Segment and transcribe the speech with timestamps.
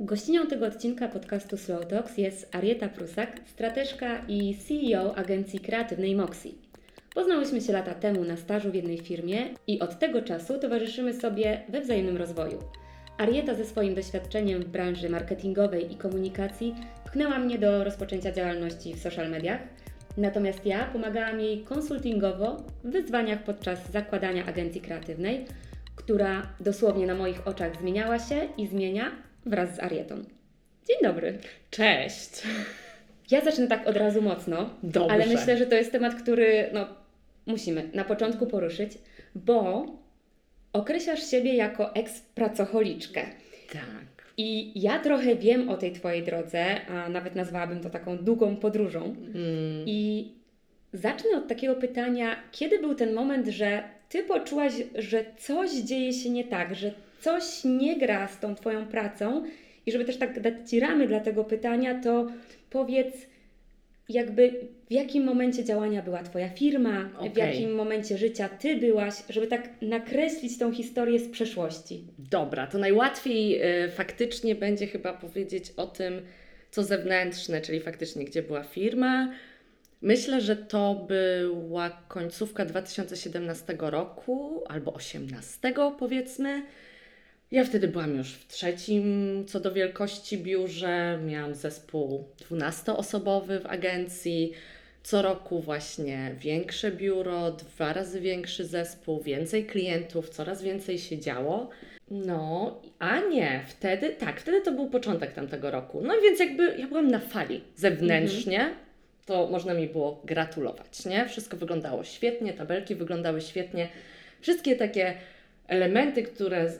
[0.00, 6.52] Gościnią tego odcinka podcastu Slow Talks jest Arieta Prusak, strateżka i CEO agencji kreatywnej Moxie.
[7.14, 11.62] Poznałyśmy się lata temu na stażu w jednej firmie i od tego czasu towarzyszymy sobie
[11.68, 12.58] we wzajemnym rozwoju.
[13.16, 16.74] Arieta ze swoim doświadczeniem w branży marketingowej i komunikacji
[17.04, 19.60] pchnęła mnie do rozpoczęcia działalności w social mediach,
[20.16, 25.46] natomiast ja pomagałam jej konsultingowo w wyzwaniach podczas zakładania agencji kreatywnej,
[25.96, 30.14] która dosłownie na moich oczach zmieniała się i zmienia wraz z Arietą.
[30.88, 31.38] Dzień dobry.
[31.70, 32.42] Cześć.
[33.30, 35.14] Ja zacznę tak od razu mocno, Dobrze.
[35.14, 36.86] ale myślę, że to jest temat, który no,
[37.46, 38.92] musimy na początku poruszyć,
[39.34, 39.86] bo
[40.72, 43.22] określasz siebie jako eks-pracocholiczkę.
[43.72, 44.08] Tak.
[44.36, 49.04] I ja trochę wiem o tej Twojej drodze, a nawet nazwałabym to taką długą podróżą.
[49.04, 50.32] Mm, I
[50.92, 56.30] zacznę od takiego pytania, kiedy był ten moment, że Ty poczułaś, że coś dzieje się
[56.30, 59.44] nie tak, że coś nie gra z tą Twoją pracą
[59.86, 62.26] i żeby też tak dać Ci ramy dla tego pytania, to
[62.70, 63.14] powiedz
[64.08, 64.54] jakby
[64.88, 67.32] w jakim momencie działania była Twoja firma, w Okej.
[67.36, 72.04] jakim momencie życia Ty byłaś, żeby tak nakreślić tą historię z przeszłości.
[72.18, 76.22] Dobra, to najłatwiej y, faktycznie będzie chyba powiedzieć o tym,
[76.70, 79.32] co zewnętrzne, czyli faktycznie gdzie była firma.
[80.02, 86.62] Myślę, że to była końcówka 2017 roku albo 18 powiedzmy.
[87.50, 91.18] Ja wtedy byłam już w trzecim co do wielkości biurze.
[91.24, 94.52] Miałam zespół 12-osobowy w agencji.
[95.02, 101.70] Co roku właśnie większe biuro, dwa razy większy zespół, więcej klientów, coraz więcej się działo.
[102.10, 106.00] No, a nie, wtedy, tak, wtedy to był początek tamtego roku.
[106.02, 108.74] No więc jakby ja byłam na fali zewnętrznie,
[109.26, 111.28] to można mi było gratulować, nie?
[111.28, 113.88] Wszystko wyglądało świetnie, tabelki wyglądały świetnie.
[114.40, 115.14] Wszystkie takie
[115.68, 116.72] elementy, które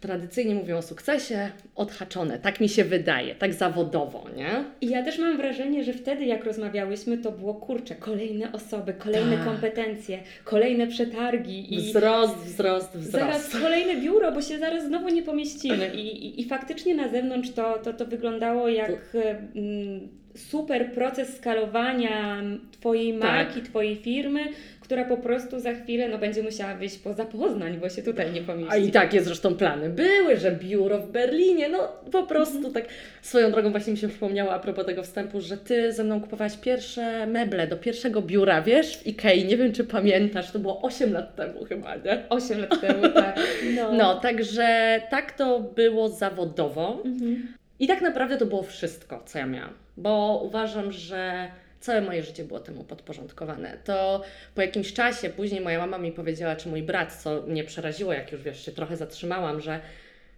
[0.00, 2.38] tradycyjnie mówią o sukcesie, odhaczone.
[2.38, 4.64] Tak mi się wydaje, tak zawodowo, nie?
[4.80, 9.36] I ja też mam wrażenie, że wtedy jak rozmawiałyśmy, to było kurczę, kolejne osoby, kolejne
[9.36, 9.44] Tak.
[9.44, 13.10] kompetencje, kolejne przetargi i Wzrost, wzrost, wzrost.
[13.10, 15.90] zaraz kolejne biuro, bo się zaraz znowu nie pomieścimy.
[15.94, 19.16] I, i, i faktycznie na zewnątrz to, to, to wyglądało jak
[19.54, 22.42] mm, super proces skalowania
[22.72, 24.40] Twojej marki, Twojej firmy,
[24.84, 28.42] która po prostu za chwilę no, będzie musiała wyjść poza Poznań, bo się tutaj nie
[28.42, 28.72] pomieści.
[28.72, 32.84] A i takie zresztą plany były, że biuro w Berlinie, no po prostu tak.
[33.22, 36.56] Swoją drogą właśnie mi się przypomniało a propos tego wstępu, że Ty ze mną kupowałaś
[36.56, 41.12] pierwsze meble do pierwszego biura, wiesz, w Ikei, nie wiem czy pamiętasz, to było 8
[41.12, 42.28] lat temu chyba, nie?
[42.28, 43.40] 8 lat temu, tak.
[43.76, 43.92] No.
[43.92, 47.02] No, także tak to było zawodowo.
[47.04, 47.48] Mhm.
[47.78, 51.48] I tak naprawdę to było wszystko, co ja miałam, bo uważam, że
[51.84, 53.78] całe moje życie było temu podporządkowane.
[53.84, 54.22] To
[54.54, 58.32] po jakimś czasie później moja mama mi powiedziała, czy mój brat, co mnie przeraziło, jak
[58.32, 59.80] już wiesz, się trochę zatrzymałam, że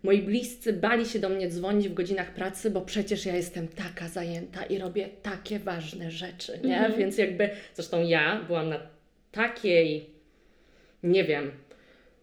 [0.03, 4.09] moi bliscy bali się do mnie dzwonić w godzinach pracy, bo przecież ja jestem taka
[4.09, 6.77] zajęta i robię takie ważne rzeczy, nie?
[6.77, 6.99] Mhm.
[6.99, 8.81] Więc jakby, zresztą ja byłam na
[9.33, 10.11] takiej,
[11.03, 11.51] nie wiem,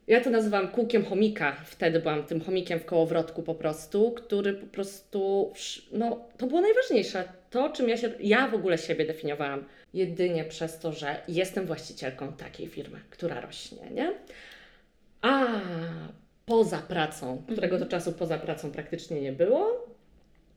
[0.07, 1.55] ja to nazywam kółkiem chomika.
[1.65, 5.53] Wtedy byłam tym chomikiem w kołowrotku po prostu, który po prostu,
[5.91, 7.23] no to było najważniejsze.
[7.53, 12.33] To, czym ja się, ja w ogóle siebie definiowałam jedynie przez to, że jestem właścicielką
[12.33, 14.13] takiej firmy, która rośnie, nie?
[15.21, 15.47] A
[16.45, 19.87] poza pracą, którego to czasu poza pracą praktycznie nie było,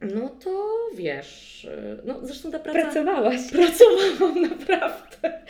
[0.00, 1.66] no to wiesz,
[2.04, 2.80] no zresztą ta praca...
[2.80, 3.40] Pracowałaś.
[3.52, 5.42] Pracowałam naprawdę.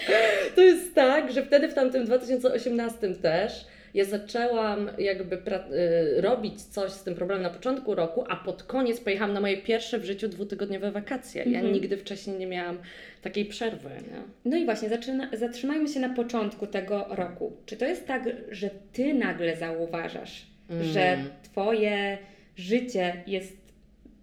[0.54, 6.90] To jest tak, że wtedy w tamtym 2018 też ja zaczęłam jakby y, robić coś
[6.92, 10.28] z tym problemem na początku roku, a pod koniec pojechałam na moje pierwsze w życiu
[10.28, 11.42] dwutygodniowe wakacje.
[11.42, 11.72] Ja Mhm.
[11.74, 12.78] nigdy wcześniej nie miałam
[13.22, 13.88] takiej przerwy.
[13.88, 14.22] Nie?
[14.44, 17.52] No i właśnie, zaczyna, zatrzymajmy się na początku tego roku.
[17.66, 20.84] Czy to jest tak, że ty nagle zauważasz, Mm.
[20.84, 22.18] że twoje
[22.56, 23.56] życie jest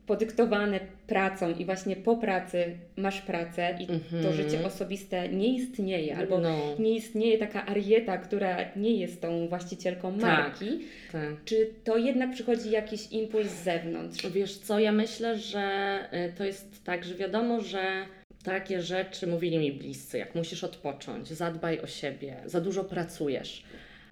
[0.08, 4.34] podyktowane pracą i właśnie po pracy masz pracę i to Mhm.
[4.34, 10.12] życie osobiste nie istnieje, albo no, nie istnieje taka arieta, która nie jest tą właścicielką
[10.14, 10.22] Tak.
[10.22, 10.80] marki.
[11.12, 11.44] tak.
[11.46, 14.28] Czy to jednak przychodzi jakiś impuls z zewnątrz?
[14.32, 16.00] Wiesz co, ja myślę, że
[16.30, 18.06] y, to jest tak, że wiadomo, że
[18.44, 23.64] takie rzeczy mówili mi bliscy, jak musisz odpocząć, zadbaj o siebie, za dużo pracujesz.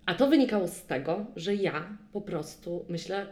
[0.06, 3.25] A to wynikało z tego, że ja po prostu myślę,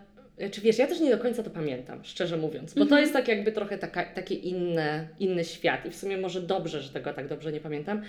[0.52, 3.02] czy wiesz, ja też nie do końca to pamiętam, szczerze mówiąc, bo to Mhm.
[3.02, 6.90] jest tak jakby trochę taka, takie inne, inny świat i w sumie może dobrze, że
[6.90, 8.02] tego tak dobrze nie pamiętam,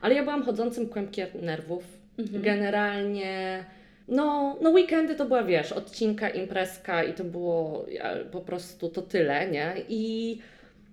[0.00, 1.84] ale ja byłam chodzącym kłębkiem nerwów,
[2.18, 2.42] Mhm.
[2.42, 3.64] Generalnie,
[4.08, 7.86] no, no weekendy to była, wiesz, odcinka, imprezka i to było
[8.32, 9.72] po prostu to tyle, nie?
[9.88, 10.38] I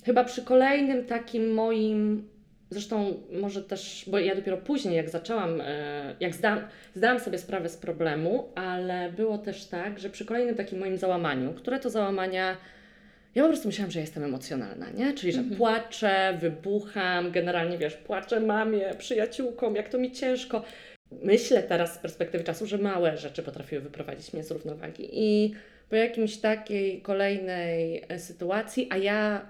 [0.06, 2.28] chyba przy kolejnym takim moim
[2.74, 6.60] Zresztą może też, bo ja dopiero później, jak zaczęłam, e, jak zdałam,
[6.96, 11.54] zdałam sobie sprawę z problemu, ale było też tak, że przy kolejnym takim moim załamaniu,
[11.54, 12.58] które to załamania,
[13.36, 15.14] ja po prostu myślałam, że jestem emocjonalna, nie?
[15.14, 15.58] Czyli, że Mhm.
[15.58, 20.64] płaczę, wybucham, generalnie wiesz, płaczę mamie, przyjaciółkom, jak to mi ciężko.
[21.24, 25.10] Myślę teraz z perspektywy czasu, że małe rzeczy potrafiły wyprowadzić mnie z równowagi.
[25.12, 25.54] I
[25.90, 29.46] po jakimś takiej kolejnej e, sytuacji, a ja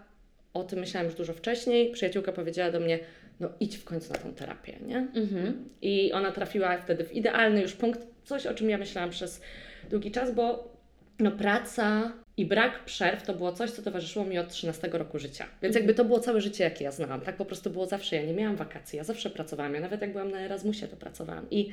[0.53, 2.99] o tym myślałam już dużo wcześniej, przyjaciółka powiedziała do mnie,
[3.39, 4.97] no idź w końcu na tą terapię, nie?
[4.97, 5.69] Mhm.
[5.81, 9.41] I ona trafiła wtedy w idealny już punkt, coś o czym ja myślałam przez
[9.89, 10.73] długi czas, bo
[11.19, 15.45] no, praca i brak przerw to było coś, co towarzyszyło mi od 13 roku życia.
[15.61, 17.21] Więc jakby to było całe życie, jakie ja znałam.
[17.21, 18.15] Tak po prostu było zawsze.
[18.15, 19.73] Ja nie miałam wakacji, ja zawsze pracowałam.
[19.73, 21.47] Ja nawet jak byłam na Erasmusie, to pracowałam.
[21.51, 21.69] I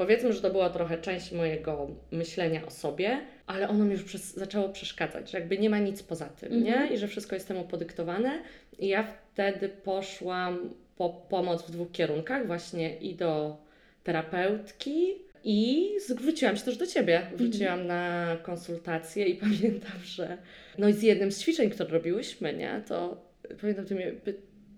[0.00, 4.34] powiedzmy, że to była trochę część mojego myślenia o sobie, ale ono mi już przez,
[4.34, 6.64] zaczęło przeszkadzać, że jakby nie ma nic poza tym, Mhm.
[6.64, 6.94] nie?
[6.94, 8.42] I że wszystko jest temu podyktowane.
[8.78, 9.02] I ja
[9.32, 13.56] wtedy poszłam po pomoc w dwóch kierunkach, właśnie i do
[14.04, 15.14] terapeutki,
[15.44, 17.22] i zwróciłam się też do Ciebie.
[17.36, 20.38] Wróciłam na konsultację i pamiętam, że
[20.78, 23.22] no i z jednym z ćwiczeń, które robiłyśmy, nie, to
[23.60, 24.12] pamiętam, Ty mnie,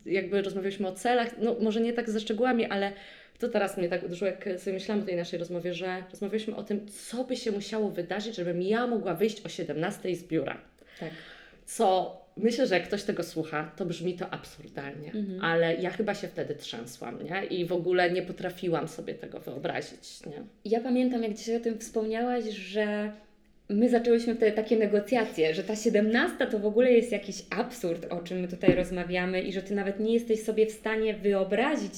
[0.06, 2.92] jakby rozmawialiśmy o celach, no może nie tak ze szczegółami, ale
[3.42, 6.62] to teraz mnie tak uderzyło, jak sobie myślałam o tej naszej rozmowie, że rozmawialiśmy o
[6.62, 10.58] tym, co by się musiało wydarzyć, żebym ja mogła wyjść o 17 z biura.
[11.00, 11.10] Tak.
[11.66, 15.40] Co myślę, że jak ktoś tego słucha, to brzmi to absurdalnie, Mhm.
[15.44, 17.44] ale ja chyba się wtedy trzęsłam, nie?
[17.44, 20.42] I w ogóle nie potrafiłam sobie tego wyobrazić, nie?
[20.64, 23.12] Ja pamiętam, jak dzisiaj o tym wspomniałaś, że
[23.68, 28.20] my zaczęłyśmy wtedy takie negocjacje, że ta 17 to w ogóle jest jakiś absurd, o
[28.20, 31.92] czym my tutaj rozmawiamy i że ty nawet nie jesteś sobie w stanie wyobrazić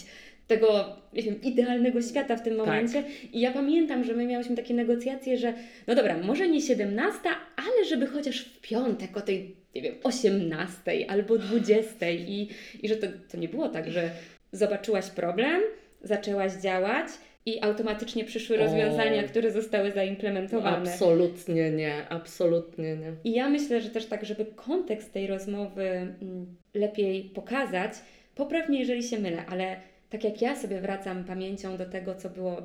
[0.47, 3.05] tego nie wiem, idealnego świata w tym momencie.
[3.33, 5.55] I ja pamiętam, że my miałyśmy takie negocjacje, że
[5.87, 7.21] no dobra, może nie 17,
[7.57, 12.49] ale żeby chociaż w piątek o tej, nie wiem, 18 albo 20 i,
[12.83, 14.11] i że to, to nie było tak, że
[14.53, 15.61] zobaczyłaś problem,
[16.03, 17.07] zaczęłaś działać
[17.47, 18.65] i automatycznie przyszły O.
[18.65, 20.91] rozwiązania, które zostały zaimplementowane.
[20.91, 23.13] Absolutnie nie, absolutnie nie.
[23.25, 27.93] I ja myślę, że też tak, żeby kontekst tej rozmowy mm, lepiej pokazać,
[28.35, 29.77] poprawnie, jeżeli się mylę, ale
[30.15, 32.63] tak jak ja sobie wracam pamięcią do tego, co było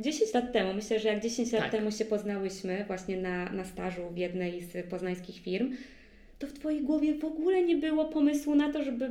[0.00, 1.70] 10 lat temu, myślę, że jak 10 lat Tak.
[1.72, 5.76] temu się poznałyśmy właśnie na, na stażu w jednej z poznańskich firm,
[6.38, 9.10] to w Twojej głowie w ogóle nie było pomysłu na to, żeby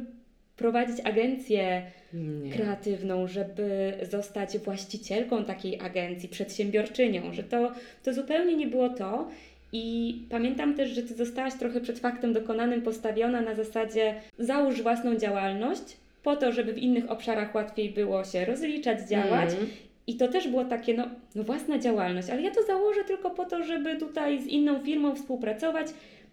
[0.58, 1.82] prowadzić agencję
[2.14, 2.52] Nie.
[2.52, 7.72] kreatywną, żeby zostać właścicielką takiej agencji, przedsiębiorczynią, że to,
[8.04, 9.28] to zupełnie nie było to.
[9.76, 15.16] I pamiętam też, że Ty zostałaś trochę przed faktem dokonanym postawiona na zasadzie załóż własną
[15.16, 19.54] działalność, po to, żeby w innych obszarach łatwiej było się rozliczać, działać.
[19.54, 19.68] Mm.
[20.08, 23.46] I to też było takie, no, no własna działalność, ale ja to założę tylko po
[23.46, 25.88] to, żeby tutaj z inną firmą współpracować,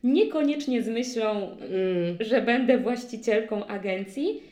[0.05, 2.17] niekoniecznie z myślą, Mm.
[2.21, 4.43] że będę właścicielką agencji.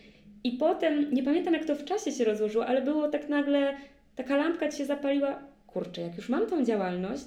[0.44, 3.74] I potem, nie pamiętam jak to w czasie się rozłożyło, ale było tak nagle,
[4.16, 5.38] taka lampka ci się zapaliła.
[5.66, 7.26] Kurczę, jak już mam tą działalność,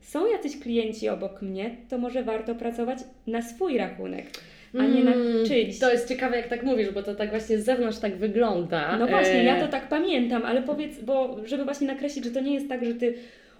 [0.00, 4.26] są jacyś klienci obok mnie, to może warto pracować na swój rachunek,
[4.74, 5.78] a nie na Mm, czyjś.
[5.78, 8.96] To jest ciekawe, jak tak mówisz, bo to tak właśnie z zewnątrz tak wygląda.
[8.96, 12.40] No właśnie, E, ja to tak pamiętam, ale powiedz, bo żeby właśnie nakreślić, że to
[12.40, 13.14] nie jest tak, że ty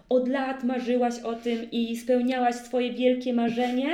[0.09, 3.89] od lat marzyłaś o tym i spełniałaś swoje wielkie marzenie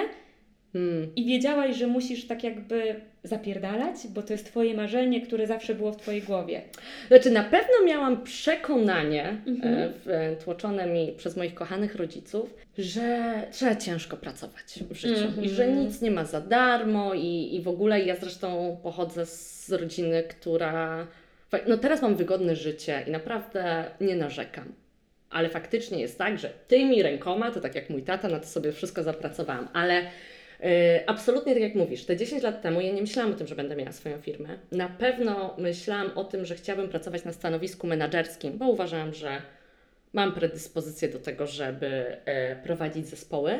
[0.75, 1.15] Mm.
[1.17, 5.93] i wiedziałaś, że musisz tak jakby zapierdalać, bo to jest twoje marzenie, które zawsze było
[5.93, 6.63] w twojej głowie.
[7.09, 9.93] Znaczy, na pewno miałam przekonanie, Mhm.
[10.07, 15.45] e, wtłoczone mi przez moich kochanych rodziców, że trzeba ciężko pracować w życiu Mhm.
[15.45, 19.73] i że nic nie ma za darmo i, i w ogóle ja zresztą pochodzę z
[19.73, 21.07] rodziny, która...
[21.69, 24.73] No teraz mam wygodne życie i naprawdę nie narzekam.
[25.31, 28.73] Ale faktycznie jest tak, że tymi rękoma, to tak jak mój tata, na to sobie
[28.73, 30.03] wszystko zapracowałam, ale
[31.07, 33.77] absolutnie tak jak mówisz, te 10 lat temu ja nie myślałam o tym, że będę
[33.77, 34.59] miała swoją firmę.
[34.73, 39.43] Na pewno myślałam o tym, że chciałabym pracować na stanowisku menedżerskim, bo uważałam, że
[40.13, 41.87] mam predyspozycję do tego, żeby
[42.25, 43.59] e, prowadzić zespoły.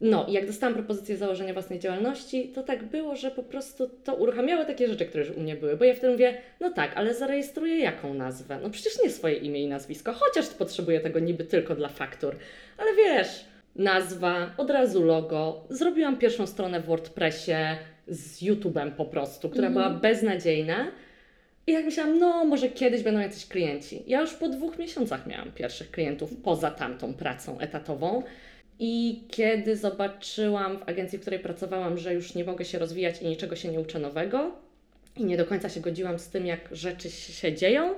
[0.00, 4.14] No i jak dostałam propozycję założenia własnej działalności, to tak było, że po prostu to
[4.14, 5.76] uruchamiało takie rzeczy, które już u mnie były.
[5.76, 8.58] Bo ja wtedy mówię, no tak, ale zarejestruję jaką nazwę?
[8.62, 12.36] No przecież nie swoje imię i nazwisko, chociaż potrzebuję tego niby tylko dla faktur.
[12.78, 13.44] Ale wiesz,
[13.76, 15.64] nazwa, od razu logo.
[15.70, 17.52] Zrobiłam pierwszą stronę w WordPressie
[18.08, 19.88] z YouTube'em po prostu, która Mhm.
[19.88, 20.86] była beznadziejna.
[21.66, 24.02] I jak myślałam, no może kiedyś będą jacyś klienci.
[24.06, 28.22] Ja już po dwóch miesiącach miałam pierwszych klientów poza tamtą pracą etatową.
[28.78, 33.26] I kiedy zobaczyłam w agencji, w której pracowałam, że już nie mogę się rozwijać i
[33.26, 34.52] niczego się nie uczę nowego,
[35.16, 37.94] i nie do końca się godziłam z tym, jak rzeczy się dzieją,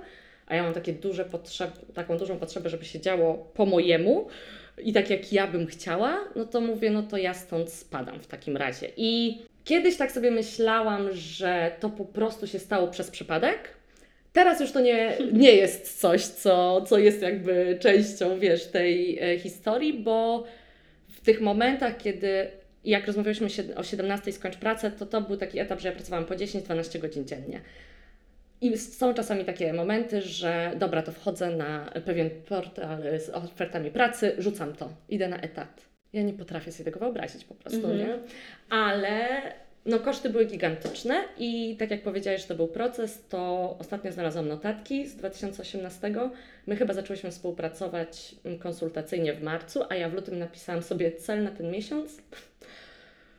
[0.46, 4.26] a ja mam takie duże potrzeb, taką dużą potrzebę, żeby się działo po mojemu
[4.84, 8.26] i tak jak ja bym chciała, no to mówię, no to ja stąd spadam w
[8.26, 8.88] takim razie.
[8.96, 13.58] I Kiedyś tak sobie myślałam, że to po prostu się stało przez przypadek.
[14.32, 19.38] Teraz już to nie, nie jest coś, co, co jest jakby częścią, wiesz, tej e,
[19.38, 20.44] historii, bo
[21.08, 22.50] w tych momentach, kiedy
[22.84, 26.34] jak rozmawialiśmy o 17 skończ pracę, to to był taki etap, że ja pracowałam po
[26.34, 27.60] 10-12 godzin dziennie.
[28.60, 34.34] I są czasami takie momenty, że dobra, to wchodzę na pewien portal z ofertami pracy,
[34.38, 35.88] rzucam to, idę na etat.
[36.12, 38.00] Ja nie potrafię sobie tego wyobrazić po prostu, mm -hmm.
[38.00, 38.18] nie?
[38.70, 39.42] Ale
[39.86, 44.48] no koszty były gigantyczne i tak jak powiedziałeś, że to był proces, to ostatnio znalazłam
[44.48, 46.12] notatki z 2018.
[46.66, 51.50] My chyba zaczęłyśmy współpracować konsultacyjnie w marcu, a ja w lutym napisałam sobie cel na
[51.50, 52.22] ten miesiąc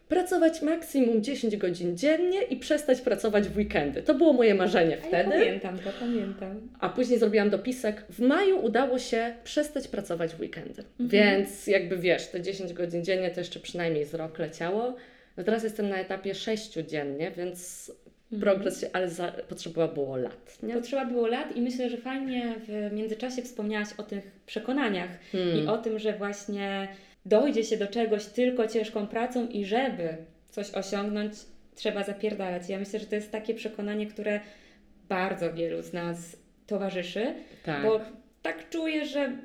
[0.08, 4.02] pracować maksimum 10 godzin dziennie i przestać pracować w weekendy.
[4.02, 5.30] To było moje marzenie wtedy.
[5.30, 6.70] Ja pamiętam to, pamiętam.
[6.80, 8.06] A później zrobiłam dopisek.
[8.10, 10.84] W maju udało się przestać pracować w weekendy.
[11.00, 11.10] Mhm.
[11.10, 14.96] Więc jakby wiesz, te 10 godzin dziennie to jeszcze przynajmniej z rok leciało.
[15.38, 17.92] No teraz jestem na etapie 6 dziennie, więc
[18.32, 18.42] mhm.
[18.42, 20.64] progres się, ale za, potrzeba było lat.
[20.64, 20.74] Nie?
[20.74, 25.58] Potrzeba było lat i myślę, że fajnie w międzyczasie wspomniałaś o tych przekonaniach hmm.
[25.58, 26.88] i o tym, że właśnie
[27.28, 30.18] dojdzie się do czegoś tylko ciężką pracą i żeby
[30.50, 31.34] coś osiągnąć,
[31.76, 32.70] trzeba zapierdalać.
[32.70, 34.40] Ja myślę, że to jest takie przekonanie, które
[35.10, 37.84] bardzo wielu z nas towarzyszy, tak.
[37.84, 38.02] bo
[38.42, 39.38] tak czuję, że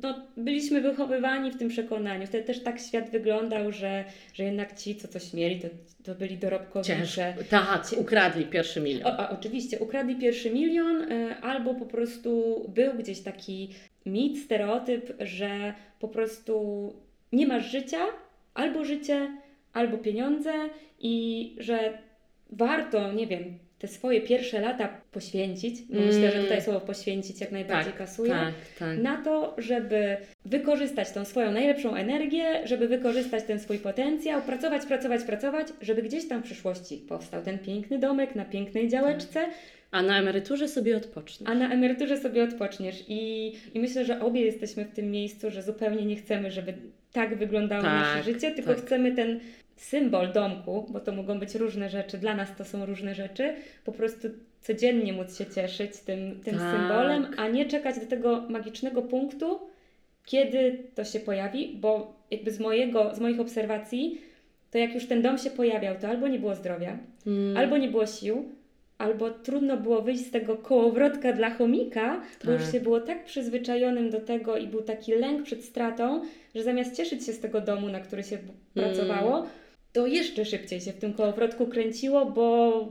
[0.00, 2.26] no, byliśmy wychowywani w tym przekonaniu.
[2.26, 4.04] Wtedy też tak świat wyglądał, że,
[4.34, 5.68] że jednak ci, co coś mieli, to,
[6.04, 7.34] to byli dorobkowicze.
[7.50, 9.06] Tak, ukradli pierwszy milion.
[9.06, 13.74] O, oczywiście, ukradli pierwszy milion, y, albo po prostu był gdzieś taki
[14.06, 16.92] mit, stereotyp, że po prostu
[17.32, 18.06] nie masz życia,
[18.54, 19.28] albo życie,
[19.72, 20.52] albo pieniądze
[21.00, 21.98] i że
[22.50, 26.06] warto, nie wiem, te swoje pierwsze lata poświęcić, bo mm.
[26.06, 28.98] myślę, że tutaj słowo poświęcić jak najbardziej tak, kasuje, tak, tak.
[28.98, 35.22] na to, żeby wykorzystać tą swoją najlepszą energię, żeby wykorzystać ten swój potencjał, pracować, pracować,
[35.24, 39.46] pracować, żeby gdzieś tam w przyszłości powstał ten piękny domek na pięknej działeczce.
[39.90, 41.50] A na emeryturze sobie odpoczniesz.
[41.50, 43.04] A na emeryturze sobie odpoczniesz.
[43.08, 46.74] I, I myślę, że obie jesteśmy w tym miejscu, że zupełnie nie chcemy, żeby
[47.12, 48.84] tak wyglądało tak, nasze życie, tylko tak.
[48.84, 49.40] chcemy ten
[49.76, 53.92] symbol domku, bo to mogą być różne rzeczy, dla nas to są różne rzeczy, po
[53.92, 54.28] prostu
[54.60, 56.76] codziennie móc się cieszyć tym, tym tak.
[56.76, 59.60] symbolem, a nie czekać do tego magicznego punktu,
[60.24, 64.20] kiedy to się pojawi, bo jakby z, mojego, z moich obserwacji,
[64.70, 67.56] to jak już ten dom się pojawiał, to albo nie było zdrowia, hmm.
[67.56, 68.57] albo nie było sił,
[68.98, 72.46] albo trudno było wyjść z tego kołowrotka dla chomika, tak.
[72.46, 72.72] bo już tak.
[72.72, 76.22] się było tak przyzwyczajonym do tego i był taki lęk przed stratą,
[76.54, 78.54] że zamiast cieszyć się z tego domu, na który się mm.
[78.74, 79.46] pracowało,
[79.92, 82.88] to jeszcze szybciej się w tym kołowrotku kręciło, bo,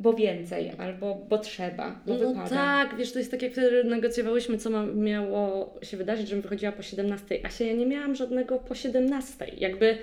[0.00, 2.48] bo więcej, albo bo trzeba, bo no wypada.
[2.48, 6.72] tak, wiesz, to jest tak jak wtedy negocjowałyśmy, co ma, miało się wydarzyć, żebym wychodziła
[6.72, 9.46] po 17, a się ja nie miałam żadnego po 17.
[9.56, 9.98] Jakby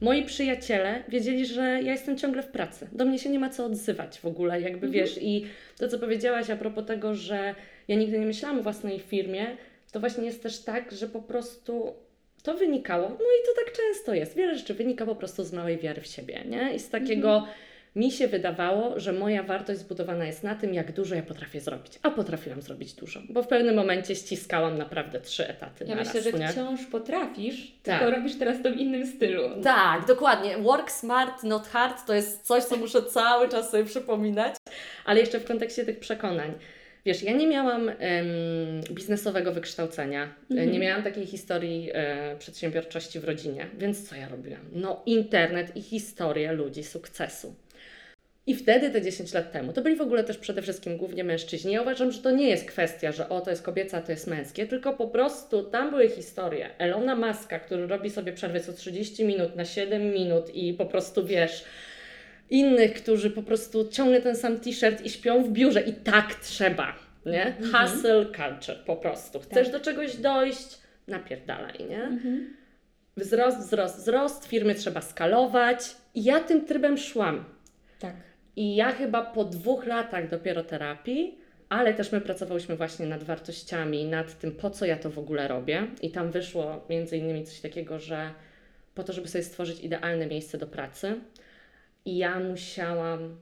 [0.00, 2.88] moi przyjaciele wiedzieli, że ja jestem ciągle w pracy.
[2.92, 4.92] Do mnie się nie ma co odzywać w ogóle, jakby mhm.
[4.92, 5.18] wiesz.
[5.22, 5.46] I
[5.78, 7.54] to, co powiedziałaś a propos tego, że
[7.88, 9.56] ja nigdy nie myślałam o własnej firmie,
[9.92, 11.94] to właśnie jest też tak, że po prostu
[12.42, 14.36] to wynikało, no i to tak często jest.
[14.36, 16.74] Wiele rzeczy wynika po prostu z małej wiary w siebie, nie?
[16.74, 17.36] I z takiego.
[17.36, 17.54] Mhm
[17.96, 21.98] mi się wydawało, że moja wartość zbudowana jest na tym, jak dużo ja potrafię zrobić.
[22.02, 25.84] A potrafiłam zrobić dużo, bo w pewnym momencie ściskałam naprawdę trzy etaty.
[25.88, 26.48] Ja myślę, raz, że nie?
[26.48, 27.98] wciąż potrafisz, tak.
[27.98, 29.42] tylko robisz teraz to w innym stylu.
[29.62, 30.58] Tak, dokładnie.
[30.58, 34.54] Work smart, not hard to jest coś, co muszę cały czas sobie przypominać,
[35.04, 36.54] ale jeszcze w kontekście tych przekonań.
[37.06, 37.94] Wiesz, ja nie miałam um,
[38.90, 40.72] biznesowego wykształcenia, mhm.
[40.72, 44.60] nie miałam takiej historii e, przedsiębiorczości w rodzinie, więc co ja robiłam?
[44.72, 47.54] No, internet i historia ludzi sukcesu.
[48.46, 51.72] I wtedy, te 10 lat temu, to byli w ogóle też przede wszystkim głównie mężczyźni.
[51.72, 54.26] Ja uważam, że to nie jest kwestia, że o, to jest kobieca, a to jest
[54.26, 56.70] męskie, tylko po prostu tam były historie.
[56.78, 61.26] Elona Maska, który robi sobie przerwę co 30 minut na 7 minut i po prostu
[61.26, 61.64] wiesz,
[62.50, 66.96] innych, którzy po prostu ciągnie ten sam t-shirt i śpią w biurze i tak trzeba,
[67.26, 67.46] nie?
[67.46, 67.88] Mhm.
[67.88, 69.40] Hustle culture po prostu.
[69.40, 69.72] Chcesz tak.
[69.72, 70.78] do czegoś dojść,
[71.08, 72.02] napierdalaj, nie?
[72.02, 72.56] Mhm.
[73.16, 77.44] Wzrost, wzrost, wzrost, firmy trzeba skalować i ja tym trybem szłam.
[77.98, 78.29] Tak.
[78.56, 81.38] I ja chyba po dwóch latach dopiero terapii,
[81.68, 85.48] ale też my pracowałyśmy właśnie nad wartościami, nad tym, po co ja to w ogóle
[85.48, 85.86] robię.
[86.02, 88.30] I tam wyszło między innymi coś takiego, że
[88.94, 91.20] po to, żeby sobie stworzyć idealne miejsce do pracy.
[92.04, 93.36] I ja musiałam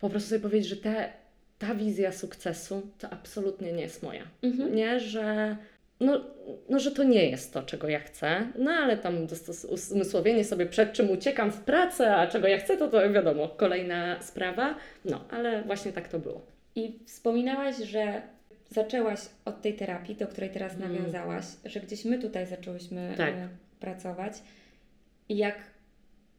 [0.00, 1.12] po prostu sobie powiedzieć, że te,
[1.58, 4.24] ta wizja sukcesu to absolutnie nie jest moja.
[4.42, 4.74] Mhm.
[4.74, 5.56] Nie, że
[6.02, 6.20] no,
[6.68, 9.26] no, że to nie jest to, czego ja chcę, no ale tam
[9.68, 14.22] usmysłowienie sobie, przed czym uciekam w pracę, a czego ja chcę, to to wiadomo, kolejna
[14.22, 14.74] sprawa.
[15.04, 16.40] No, ale właśnie tak to było.
[16.74, 18.22] I wspominałaś, że
[18.70, 20.92] zaczęłaś od tej terapii, do której teraz mm.
[20.92, 23.34] nawiązałaś, że gdzieś my tutaj zaczęłyśmy tak.
[23.34, 23.48] E,
[23.80, 24.32] pracować.
[25.28, 25.56] I jak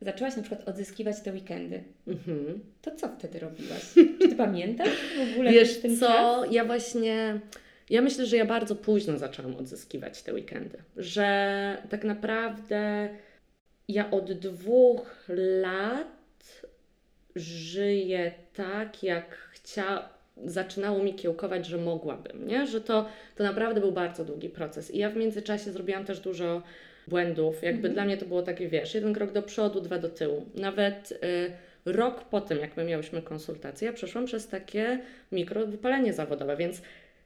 [0.01, 2.59] zaczęłaś na przykład odzyskiwać te weekendy, Mhm.
[2.81, 3.93] to co wtedy robiłaś?
[3.93, 6.51] Czy ty pamiętasz w ogóle Wiesz ten co, czas?
[6.51, 7.39] ja właśnie,
[7.89, 13.09] ja myślę, że ja bardzo późno zaczęłam odzyskiwać te weekendy, że tak naprawdę
[13.87, 15.25] ja od dwóch
[15.63, 16.07] lat
[17.35, 20.09] żyję tak, jak chcia,
[20.45, 22.67] zaczynało mi kiełkować, że mogłabym, nie?
[22.67, 26.61] Że to, to naprawdę był bardzo długi proces i ja w międzyczasie zrobiłam też dużo
[27.07, 27.93] błędów, jakby Mhm.
[27.93, 30.45] dla mnie to było takie, wiesz, jeden krok do przodu, dwa do tyłu.
[30.55, 31.51] Nawet y,
[31.85, 34.99] rok po tym, jak my miałyśmy konsultację, ja przeszłam przez takie
[35.31, 36.81] mikrowypalenie zawodowe, więc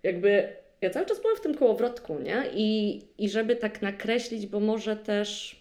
[0.07, 0.47] jakby
[0.81, 2.43] ja cały czas byłam w tym kołowrotku, nie?
[2.53, 5.59] I, I żeby tak nakreślić, bo może też,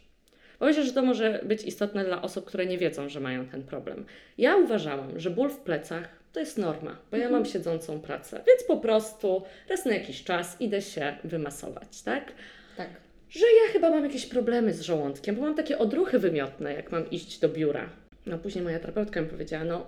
[0.60, 3.62] bo myślę, że to może być istotne dla osób, które nie wiedzą, że mają ten
[3.62, 4.06] problem.
[4.38, 8.64] Ja uważałam, że ból w plecach to jest norma, bo ja mam siedzącą pracę, więc
[8.66, 12.32] po prostu raz na jakiś czas idę się wymasować, tak?
[12.76, 12.88] Tak.
[13.30, 17.10] że ja chyba mam jakieś problemy z żołądkiem, bo mam takie odruchy wymiotne, jak mam
[17.10, 17.88] iść do biura.
[18.26, 19.86] No później moja terapeutka mi powiedziała, no,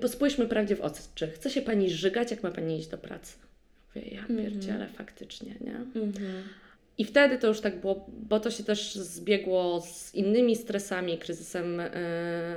[0.00, 2.98] bo spójrzmy prawdzie w oczy, czy chce się Pani żygać, jak ma Pani iść do
[2.98, 3.49] pracy?
[3.94, 4.38] Mówię, ja Mhm.
[4.38, 5.76] pierdzielę faktycznie, nie?
[5.76, 6.42] Mhm.
[6.98, 11.80] I wtedy to już tak było, bo to się też zbiegło z innymi stresami, kryzysem
[11.80, 11.88] e,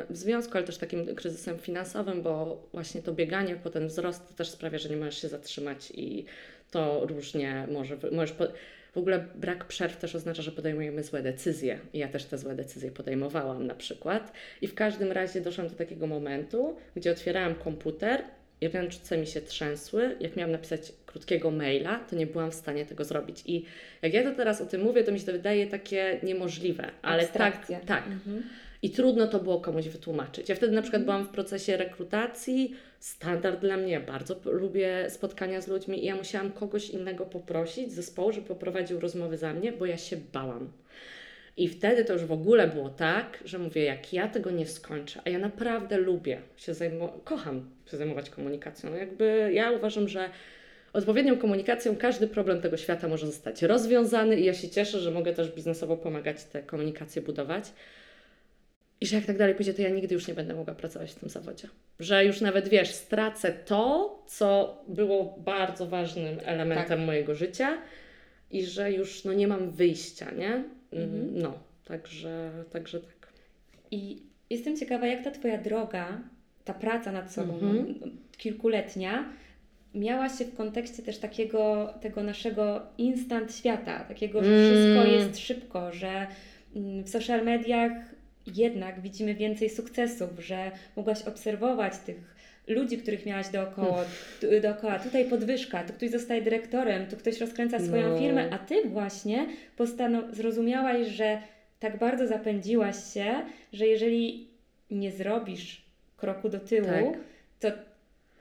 [0.09, 4.33] w związku, ale też takim kryzysem finansowym, bo właśnie to bieganie po ten wzrost to
[4.33, 6.25] też sprawia, że nie możesz się zatrzymać i
[6.71, 8.45] to różnie może, możesz po,
[8.93, 11.79] w ogóle brak przerw też oznacza, że podejmujemy złe decyzje.
[11.93, 14.33] I ja też te złe decyzje podejmowałam na przykład.
[14.61, 18.23] I w każdym razie doszłam do takiego momentu, gdzie otwierałam komputer
[18.63, 20.15] i ręce mi się trzęsły.
[20.19, 23.43] Jak miałam napisać krótkiego maila, to nie byłam w stanie tego zrobić.
[23.45, 23.65] I
[24.01, 27.21] jak ja to teraz o tym mówię, to mi się to wydaje takie niemożliwe, ale
[27.23, 27.79] tak, Abstrakcja.
[27.79, 28.07] tak.
[28.07, 28.43] Mhm.
[28.81, 30.49] I trudno to było komuś wytłumaczyć.
[30.49, 35.61] Ja wtedy na przykład byłam w procesie rekrutacji, standard dla mnie, ja bardzo lubię spotkania
[35.61, 39.71] z ludźmi i ja musiałam kogoś innego poprosić z zespołu, żeby poprowadził rozmowy za mnie,
[39.71, 40.71] bo ja się bałam.
[41.57, 45.21] I wtedy to już w ogóle było tak, że mówię, jak ja tego nie skończę,
[45.25, 48.95] a ja naprawdę lubię się zajmować, kocham się zajmować komunikacją.
[48.95, 50.29] Jakby ja uważam, że
[50.93, 55.33] odpowiednią komunikacją każdy problem tego świata może zostać rozwiązany i ja się cieszę, że mogę
[55.33, 57.63] też biznesowo pomagać te komunikacje budować.
[59.01, 61.15] I że jak tak dalej pójdzie, to ja nigdy już nie będę mogła pracować w
[61.15, 61.67] tym zawodzie.
[61.99, 67.77] Że już nawet wiesz, stracę to, co było bardzo ważnym elementem mojego życia
[68.51, 70.63] i że już no, nie mam wyjścia, nie?
[70.95, 71.41] Mm, Mhm.
[71.41, 71.53] No,
[71.85, 73.33] także, także tak.
[73.91, 76.21] I jestem ciekawa, jak ta Twoja droga,
[76.65, 77.95] ta praca nad sobą, Mhm.
[78.01, 79.25] no, kilkuletnia,
[79.95, 84.63] miała się w kontekście też takiego, tego naszego instant świata, takiego, że Mm.
[84.65, 86.27] wszystko jest szybko, że
[86.75, 87.91] mm, w social mediach
[88.55, 92.32] jednak widzimy więcej sukcesów, że mogłaś obserwować tych
[92.67, 94.05] ludzi, których miałaś dookoła,
[94.41, 94.99] tu- dookoła.
[94.99, 98.17] Tutaj podwyżka, tu ktoś zostaje dyrektorem, tu ktoś rozkręca swoją No.
[98.19, 99.45] firmę, a Ty właśnie
[99.77, 101.41] postanow- zrozumiałaś, że
[101.79, 103.35] tak bardzo zapędziłaś się,
[103.73, 104.47] że jeżeli
[104.91, 105.85] nie zrobisz
[106.17, 107.19] kroku do tyłu, Tak.
[107.59, 107.77] to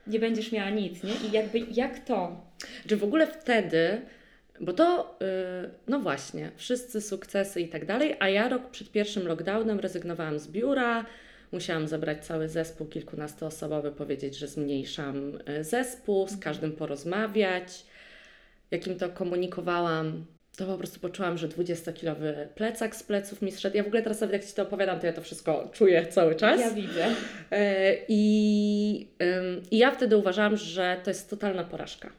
[0.07, 1.11] nie będziesz miała nic, nie?
[1.29, 2.45] I jakby jak to?
[2.87, 4.01] Czy w ogóle wtedy,
[4.61, 5.17] bo to,
[5.63, 10.39] yy, no właśnie, wszyscy sukcesy i tak dalej, a ja rok przed pierwszym lockdownem rezygnowałam
[10.39, 11.05] z biura,
[11.53, 17.85] musiałam zebrać cały zespół kilkunastoosobowy, powiedzieć, że zmniejszam y, zespół, z każdym porozmawiać.
[18.71, 20.25] Jak im to komunikowałam,
[20.57, 23.77] to po prostu poczułam, że 20-kilowy plecak z pleców mi zszedł.
[23.77, 26.35] Ja w ogóle teraz nawet jak Ci to opowiadam, to ja to wszystko czuję cały
[26.35, 26.61] czas.
[26.61, 27.07] Ja widzę.
[27.51, 29.07] E, I,
[29.71, 32.09] I ja wtedy uważałam, że to jest totalna porażka.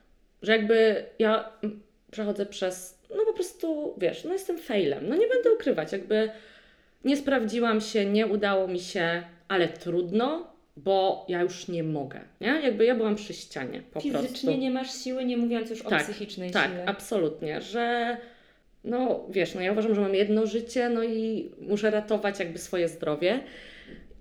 [0.42, 5.08] Że jakby ja mm, przechodzę przez, no po prostu, wiesz, no jestem failem.
[5.08, 6.30] No nie będę ukrywać, jakby
[7.04, 12.48] nie sprawdziłam się, nie udało mi się, ale trudno, bo ja już nie mogę, nie?
[12.48, 14.50] Jakby ja byłam przy ścianie po Fizycznie prostu.
[14.60, 16.84] nie masz siły, nie mówiąc już o Tak, psychicznej Tak, sile.
[16.86, 18.16] absolutnie, że
[18.84, 22.88] no wiesz, no ja uważam, że mam jedno życie, no i muszę ratować jakby swoje
[22.88, 23.40] zdrowie.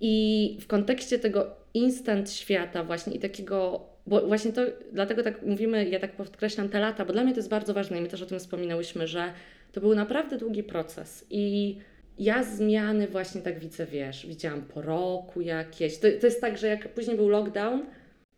[0.00, 4.60] I w kontekście tego instant świata właśnie i takiego, bo właśnie to,
[4.92, 7.98] dlatego tak mówimy, ja tak podkreślam te lata, bo dla mnie to jest bardzo ważne
[7.98, 9.32] i my też o tym wspominałyśmy, że
[9.72, 11.76] to był naprawdę długi proces i
[12.18, 16.66] ja zmiany właśnie tak widzę, wiesz, widziałam po roku jakieś, to, to jest tak, że
[16.66, 17.82] jak później był lockdown,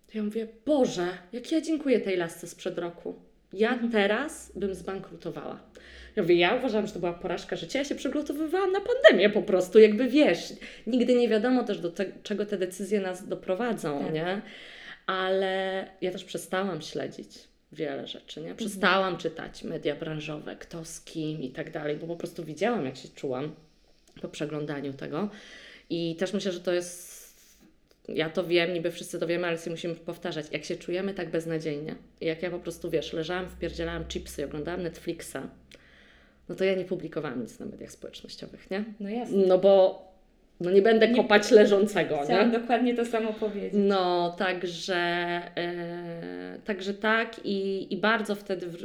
[0.06, 3.14] to ja mówię, Boże, jak ja dziękuję tej lasce sprzed roku.
[3.52, 5.60] Ja teraz bym zbankrutowała.
[6.16, 7.78] Ja mówię, ja uważam, że to była porażka życia.
[7.78, 10.52] Ja się przygotowywałam na pandemię po prostu, jakby wiesz.
[10.86, 14.14] Nigdy nie wiadomo też do te, czego te decyzje nas doprowadzą, Tak.
[14.14, 14.42] nie?
[15.06, 17.28] Ale ja też przestałam śledzić
[17.72, 18.54] wiele rzeczy, nie?
[18.54, 22.96] Przestałam czytać media branżowe, kto z kim i tak dalej, bo po prostu widziałam, jak
[22.96, 23.54] się czułam
[24.22, 25.28] po przeglądaniu tego.
[25.90, 27.16] I też myślę, że to jest
[28.08, 30.46] ja to wiem, niby wszyscy to wiemy, ale sobie musimy powtarzać.
[30.52, 35.36] Jak się czujemy tak beznadziejnie, jak ja po prostu, wiesz, leżałam, wpierdzielałam chipsy oglądałam Netflixa,
[36.48, 38.84] no to ja nie publikowałam nic na mediach społecznościowych, nie?
[39.00, 39.46] No jasne.
[39.46, 40.06] No bo
[40.60, 42.58] no nie będę Nie- kopać leżącego, Chciałam nie?
[42.58, 43.72] dokładnie to samo powiedzieć.
[43.74, 44.96] No, także,
[45.56, 48.76] e, także tak i, i bardzo wtedy, w,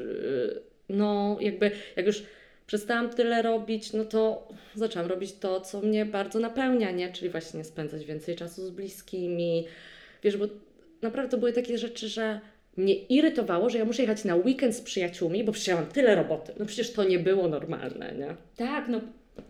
[0.90, 2.24] no jakby, jak już
[2.68, 7.12] przestałam tyle robić, no to zaczęłam robić to, co mnie bardzo napełnia, nie?
[7.12, 9.66] Czyli właśnie spędzać więcej czasu z bliskimi,
[10.24, 10.46] wiesz, bo
[11.02, 12.40] naprawdę to były takie rzeczy, że
[12.78, 16.16] mnie irytowało, że ja muszę jechać na weekend z przyjaciółmi, bo przecież ja mam tyle
[16.16, 16.54] roboty.
[16.60, 18.36] No przecież to nie było normalne, nie?
[18.58, 19.02] Tak, no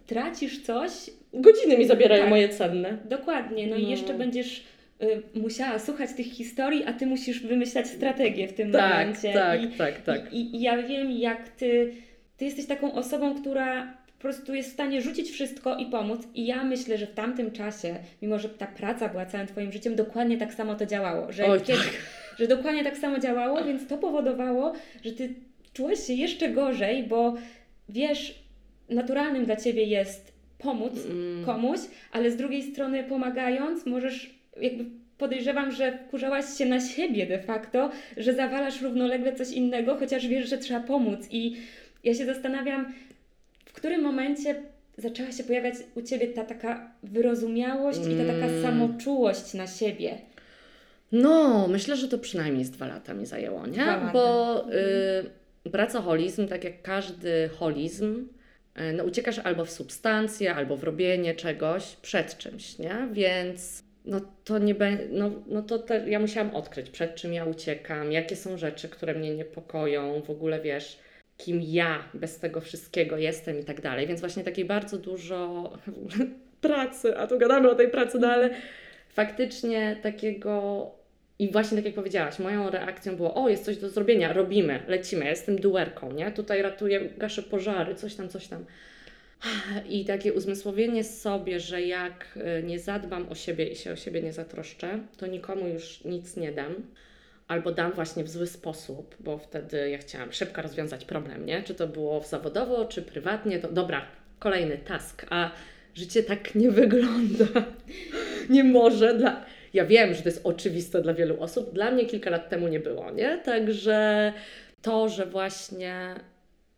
[0.08, 0.92] tracisz coś,
[1.34, 2.30] Godziny mi zabierają Tak.
[2.30, 2.98] moje cenne.
[3.06, 3.90] dokładnie, no, i No.
[3.90, 4.64] jeszcze będziesz
[5.04, 9.34] y, musiała słuchać tych historii, a ty musisz wymyślać strategię w tym Tak, momencie.
[9.34, 10.34] tak, I, tak, tak.
[10.34, 11.94] I, I ja wiem, jak ty,
[12.42, 16.22] ty jesteś taką osobą, która po prostu jest w stanie rzucić wszystko i pomóc.
[16.36, 19.96] I ja myślę, że w tamtym czasie, mimo że ta praca była całym Twoim życiem,
[19.96, 21.32] dokładnie tak samo to działało.
[21.32, 21.94] Że, Oj, kiedy, tak.
[22.40, 24.74] że dokładnie tak samo działało, więc to powodowało,
[25.06, 25.30] że Ty
[25.74, 27.34] czułeś się jeszcze gorzej, bo
[27.90, 28.44] wiesz,
[28.90, 31.46] naturalnym dla Ciebie jest pomóc Mm.
[31.46, 31.80] komuś,
[32.12, 34.86] ale z drugiej strony pomagając, możesz jakby
[35.18, 40.50] podejrzewam, że wkurzałaś się na siebie de facto, że zawalasz równolegle coś innego, chociaż wiesz,
[40.50, 41.20] że trzeba pomóc.
[41.32, 41.56] I
[42.04, 42.94] ja się zastanawiam,
[43.66, 44.56] w którym momencie
[44.98, 48.62] zaczęła się pojawiać u Ciebie ta taka wyrozumiałość i ta taka Mm.
[48.64, 50.18] samoczułość na siebie.
[51.12, 53.74] No, myślę, że to przynajmniej z dwa lata mi zajęło, nie?
[53.74, 54.12] Dwa lata.
[54.14, 54.66] Bo
[55.66, 58.28] y, pracoholizm, tak jak każdy holizm,
[58.80, 63.08] y, no uciekasz albo w substancje, albo w robienie czegoś przed czymś, nie?
[63.12, 67.46] Więc no to nie będzie, no, no to te, ja musiałam odkryć, przed czym ja
[67.46, 71.00] uciekam, jakie są rzeczy, które mnie niepokoją, w ogóle wiesz,
[71.46, 74.08] kim ja bez tego wszystkiego jestem i tak dalej.
[74.08, 75.70] Więc właśnie takiej bardzo dużo
[76.62, 78.50] pracy, a tu gadamy o tej pracy, no ale
[79.10, 80.86] faktycznie takiego
[81.40, 85.24] i właśnie tak jak powiedziałaś, moją reakcją było, o jest coś do zrobienia, robimy, lecimy,
[85.24, 86.32] ja jestem duerką, nie?
[86.32, 88.66] Tutaj ratuję, gaszę pożary, coś tam, coś tam.
[89.90, 94.22] I takie uzmysłowienie sobie, że jak y, nie zadbam o siebie i się o siebie
[94.22, 96.76] nie zatroszczę, to nikomu już nic nie dam.
[97.52, 101.64] Albo dam właśnie w zły sposób, bo wtedy ja chciałam szybko rozwiązać problem, nie?
[101.64, 104.06] Czy to było zawodowo, czy prywatnie, to dobra,
[104.40, 105.52] kolejny task, a
[105.96, 107.46] życie tak nie wygląda.
[108.50, 109.46] Nie może dla...
[109.74, 112.80] Ja wiem, że to jest oczywiste dla wielu osób, dla mnie kilka lat temu nie
[112.80, 113.38] było, nie?
[113.38, 114.34] Także
[114.82, 116.16] to, że właśnie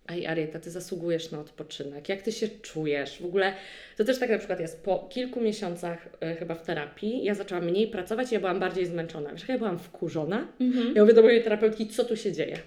[0.10, 2.10] Ej, Arieta, ty zasługujesz na odpoczynek.
[2.10, 3.22] Jak ty się czujesz?
[3.22, 3.54] W ogóle
[3.98, 7.66] to też tak na przykład jest po kilku miesiącach e, chyba w terapii, ja zaczęłam
[7.66, 9.34] mniej pracować i ja byłam bardziej zmęczona.
[9.34, 10.48] Wiesz, ja byłam wkurzona?
[10.60, 10.96] Mhm.
[10.96, 12.58] Ja mówię do mojej terapeutki, co tu się dzieje?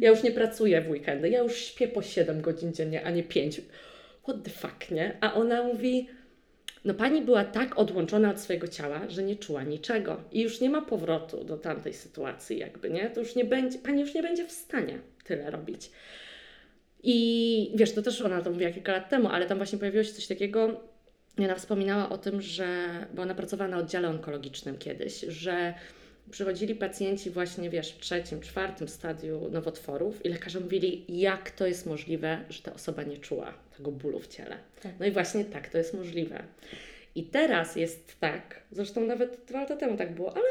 [0.00, 3.22] Ja już nie pracuję w weekendy, ja już śpię po 7 godzin dziennie, a nie
[3.22, 3.60] 5.
[4.22, 5.16] What the fuck, nie?
[5.20, 6.08] A ona mówi,
[6.84, 10.70] no pani była tak odłączona od swojego ciała, że nie czuła niczego i już nie
[10.70, 13.10] ma powrotu do tamtej sytuacji jakby, nie?
[13.10, 15.90] To już nie będzie, pani już nie będzie w stanie tyle robić.
[17.04, 20.12] I wiesz, to też ona to mówiła kilka lat temu, ale tam właśnie pojawiło się
[20.12, 20.80] coś takiego,
[21.38, 25.74] ona wspominała o tym, że, bo ona pracowała na oddziale onkologicznym kiedyś, że
[26.30, 31.86] przychodzili pacjenci właśnie, wiesz, w trzecim, czwartym stadium nowotworów i lekarze mówili, jak to jest
[31.86, 34.56] możliwe, że ta osoba nie czuła tego bólu w ciele.
[34.82, 34.92] Tak.
[35.00, 36.42] No i właśnie tak, to jest możliwe.
[37.14, 40.46] I teraz jest tak, zresztą nawet dwa lata temu tak było, ale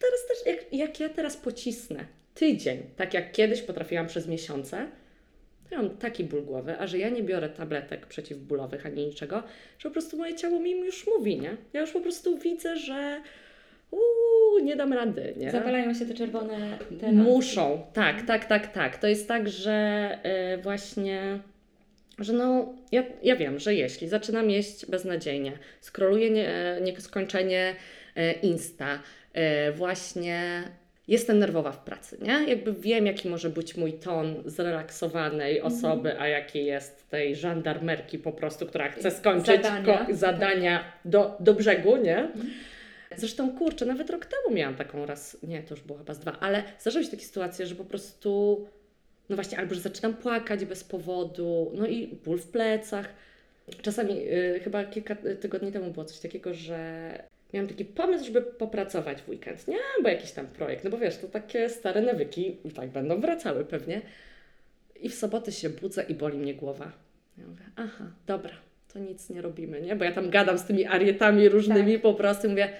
[0.00, 4.86] teraz też, jak, jak ja teraz pocisnę tydzień, tak jak kiedyś potrafiłam przez miesiące,
[5.70, 9.42] to ja mam taki ból głowy, a że ja nie biorę tabletek przeciwbólowych ani niczego,
[9.78, 11.56] że po prostu moje ciało mi już mówi, nie?
[11.72, 13.20] Ja już po prostu widzę, że
[13.90, 15.50] uuu, nie dam rady, nie?
[15.50, 18.98] Zapalają się te czerwone te Muszą, tak, tak, tak, tak.
[18.98, 20.18] To jest tak, że
[20.54, 21.38] y, właśnie,
[22.18, 27.74] że no, ja, ja wiem, że jeśli zaczynam jeść beznadziejnie, skroluję nie, nieskończenie
[28.16, 30.62] y, Insta, y, właśnie
[31.10, 32.44] jestem nerwowa w pracy, nie?
[32.48, 38.32] Jakby wiem, jaki może być mój ton zrelaksowanej osoby, a jaki jest tej żandarmerki po
[38.32, 39.98] prostu, która chce skończyć Zadania.
[40.06, 42.28] ko- zadania do, do brzegu, nie?
[43.16, 46.36] Zresztą kurczę, nawet rok temu miałam taką raz, nie, to już było chyba z dwa,
[46.40, 48.66] ale zdarzały się takie sytuacje, że po prostu,
[49.28, 53.08] no właśnie, albo że zaczynam płakać bez powodu, no i ból w plecach.
[53.82, 57.10] Czasami, y, chyba kilka tygodni temu było coś takiego, że
[57.54, 59.78] miałam taki pomysł, żeby popracować w weekend, nie?
[60.02, 63.64] Bo jakiś tam projekt, no bo wiesz, to takie stare nawyki i tak będą wracały
[63.64, 64.00] pewnie.
[65.00, 66.92] I w sobotę się budzę i boli mnie głowa.
[67.38, 68.52] Ja mówię, aha, dobra,
[68.92, 69.96] to nic nie robimy, nie?
[69.96, 72.72] Bo ja tam gadam z tymi arietami różnymi po prostu, mówię,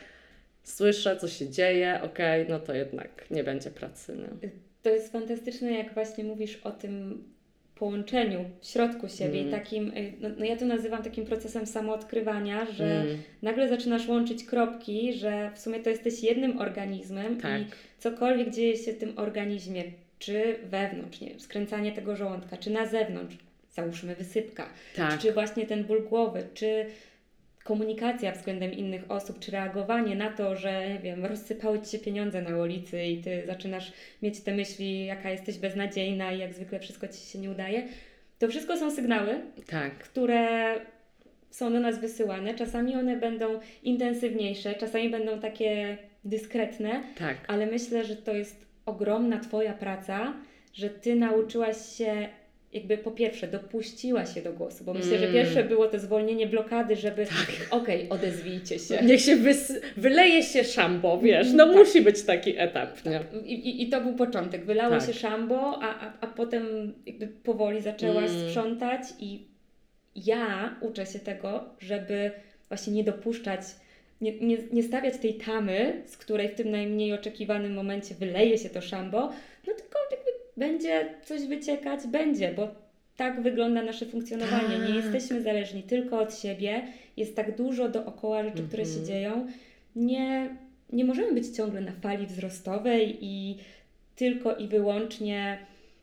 [0.62, 4.50] słyszę, co się dzieje, okej, no to jednak nie będzie pracy, nie?
[4.82, 7.24] To jest fantastyczne, jak właśnie mówisz o tym
[7.80, 9.50] połączeniu w środku siebie i Mm.
[9.60, 14.44] takim, y, no, no ja to nazywam takim procesem samoodkrywania, że Mm, nagle zaczynasz łączyć
[14.44, 17.66] kropki, że w sumie to jesteś jednym organizmem tak, i
[17.98, 19.84] cokolwiek dzieje się w tym organizmie,
[20.18, 23.36] czy wewnątrz, nie wiem, skręcanie tego żołądka, czy na zewnątrz,
[23.72, 26.86] załóżmy wysypka, tak, czy właśnie ten ból głowy, czy
[27.64, 32.42] komunikacja względem innych osób, czy reagowanie na to, że nie wiem, rozsypały ci się pieniądze
[32.42, 33.92] na ulicy i ty zaczynasz
[34.22, 37.82] mieć te myśli, jaka jesteś beznadziejna i jak zwykle wszystko ci się nie udaje.
[38.38, 39.98] To wszystko są sygnały, Tak.
[39.98, 40.74] które
[41.50, 42.54] są do nas wysyłane.
[42.54, 47.36] Czasami one będą intensywniejsze, czasami będą takie dyskretne, Tak.
[47.48, 50.34] ale myślę, że to jest ogromna Twoja praca,
[50.74, 52.28] że Ty nauczyłaś się,
[52.72, 55.32] jakby po pierwsze, dopuściłaś się do głosu, bo myślę, że Mm.
[55.32, 57.66] pierwsze było to zwolnienie blokady, żeby Tak.
[57.70, 58.98] okej, odezwijcie się.
[59.04, 61.76] Niech się wys- wyleje się szambo, wiesz, no Tak.
[61.76, 63.20] musi być taki etap, nie?
[63.44, 64.64] I, i, I to był początek.
[64.64, 65.06] Wylało Tak.
[65.06, 68.48] się szambo, a, a, a potem jakby powoli zaczęłaś Mm.
[68.48, 69.44] sprzątać i
[70.16, 72.30] ja uczę się tego, żeby
[72.68, 73.60] właśnie nie dopuszczać,
[74.20, 78.70] nie, nie, nie stawiać tej tamy, z której w tym najmniej oczekiwanym momencie wyleje się
[78.70, 79.32] to szambo,
[80.60, 82.68] będzie coś wyciekać, będzie, bo
[83.16, 84.78] tak wygląda nasze funkcjonowanie.
[84.78, 85.04] Nie Tak.
[85.04, 86.82] jesteśmy zależni tylko od siebie,
[87.16, 89.06] jest tak dużo dookoła rzeczy, które się Mhm.
[89.06, 89.46] dzieją.
[89.96, 90.56] Nie,
[90.92, 93.58] nie możemy być ciągle na fali wzrostowej i
[94.16, 95.58] tylko i wyłącznie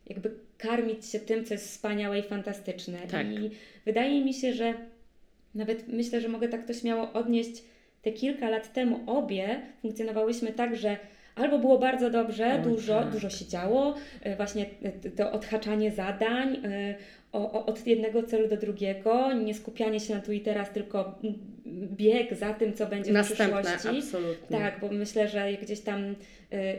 [0.08, 2.98] jakby karmić się tym, co jest wspaniałe i fantastyczne.
[3.12, 3.28] Tak.
[3.28, 3.50] I
[3.86, 4.74] wydaje mi się, że
[5.56, 7.64] nawet myślę, że mogę tak to śmiało odnieść.
[8.02, 10.98] Te kilka lat temu obie funkcjonowałyśmy tak, że
[11.38, 13.12] albo było bardzo dobrze, Oj, dużo, tak.
[13.12, 16.96] dużo się działo, e, właśnie e, to odhaczanie zadań, e,
[17.32, 21.20] o, o, od jednego celu do drugiego, nie skupianie się na tu i teraz, tylko
[21.98, 24.00] bieg za tym, co będzie w Następne, przyszłości.
[24.00, 24.58] absolutnie.
[24.60, 26.16] Tak, bo myślę, że jak gdzieś tam y,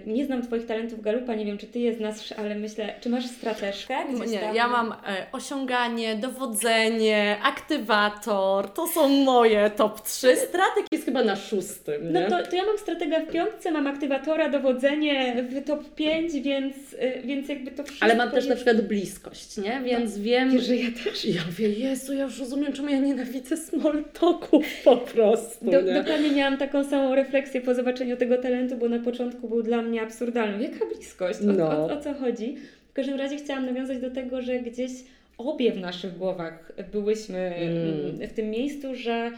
[0.06, 3.26] nie znam Twoich talentów galupa, nie wiem, czy Ty je znasz, ale myślę, czy masz
[3.26, 3.94] strateżkę?
[4.28, 4.54] Nie, tam...
[4.56, 8.68] ja mam e, osiąganie, dowodzenie, aktywator.
[8.68, 10.36] To są moje top 3.
[10.36, 12.26] Stratek jest chyba na szóstym, No nie?
[12.26, 17.22] to, to ja mam strategę w piątce, mam aktywatora, dowodzenie w top 5, więc, y,
[17.24, 18.64] więc jakby to wszystko Ale mam też na jest...
[18.64, 19.80] przykład bliskość, nie?
[19.84, 21.24] Więc wiem, Wiesz, że ja też.
[21.24, 25.94] Ja mówię, Jezu, ja już rozumiem, czemu ja nienawidzę small talków po prostu, Do, nie?
[25.94, 30.02] dokładnie miałam taką samą refleksję po zobaczeniu tego talentu, bo na początku był dla mnie
[30.02, 30.62] absurdalny.
[30.64, 31.40] Jaka bliskość?
[31.40, 31.68] O, No.
[31.70, 32.56] o, o co chodzi?
[32.90, 34.90] W każdym razie chciałam nawiązać do tego, że gdzieś
[35.38, 39.30] obie w naszych głowach byłyśmy mm, w tym miejscu, że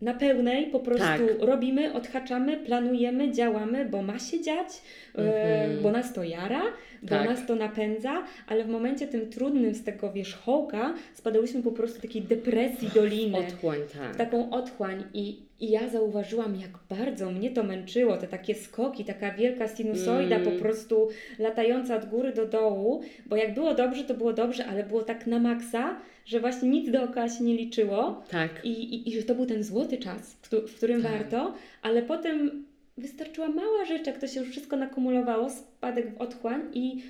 [0.00, 1.20] na pełnej po prostu Tak.
[1.40, 4.68] robimy, odhaczamy, planujemy, działamy, bo ma się dziać,
[5.14, 5.82] Mhm.
[5.82, 6.62] bo nas to jara,
[7.02, 7.28] bo Tak.
[7.30, 12.22] nas to napędza, ale w momencie tym trudnym z tego wierzchołka spadałyśmy po prostu takiej
[12.22, 14.16] depresji doliny Otchłań, w tak.
[14.16, 19.30] taką otchłań i, i ja zauważyłam, jak bardzo mnie to męczyło, te takie skoki, taka
[19.34, 20.52] wielka sinusoida Mm.
[20.52, 24.84] po prostu latająca od góry do dołu, bo jak było dobrze, to było dobrze, ale
[24.84, 28.50] było tak na maksa, że właśnie nic dookoła się nie liczyło Tak.
[28.64, 31.12] i, i, i że to był ten złoty czas, w, któ- w którym Tak.
[31.12, 32.64] warto, ale potem
[32.98, 37.02] wystarczyła mała rzecz, jak to się już wszystko nakumulowało, spadek w otchłań i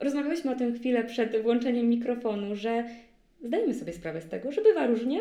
[0.00, 2.84] rozmawiałyśmy o tym chwilę przed włączeniem mikrofonu, że
[3.44, 5.20] zdajemy sobie sprawę z tego, że bywa różnie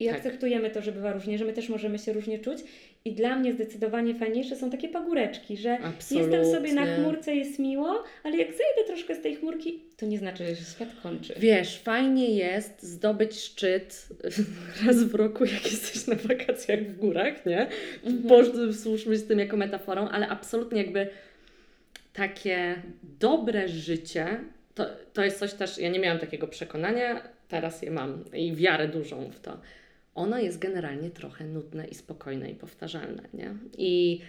[0.00, 0.16] i Tak.
[0.16, 2.58] akceptujemy to, że bywa różnie, że my też możemy się różnie czuć
[3.04, 6.36] i dla mnie zdecydowanie fajniejsze są takie pagóreczki, że Absolutnie.
[6.38, 10.18] jestem sobie na chmurce, jest miło, ale jak zejdę troszkę z tej chmurki, to nie
[10.18, 11.34] znaczy, że się świat kończy.
[11.38, 14.08] Wiesz, fajnie jest zdobyć szczyt
[14.86, 17.68] raz w roku, jak jesteś na wakacjach w górach, nie?
[18.04, 18.22] Mhm.
[18.28, 21.08] Posłuchajmy z tym jako metaforą, ale absolutnie jakby
[22.12, 22.82] takie
[23.20, 24.26] dobre życie,
[24.74, 28.88] to, to jest coś też, ja nie miałam takiego przekonania, teraz je mam i wiarę
[28.88, 29.60] dużą w to.
[30.16, 33.54] Ono jest generalnie trochę nudne i spokojne i powtarzalne, nie?
[33.78, 34.20] I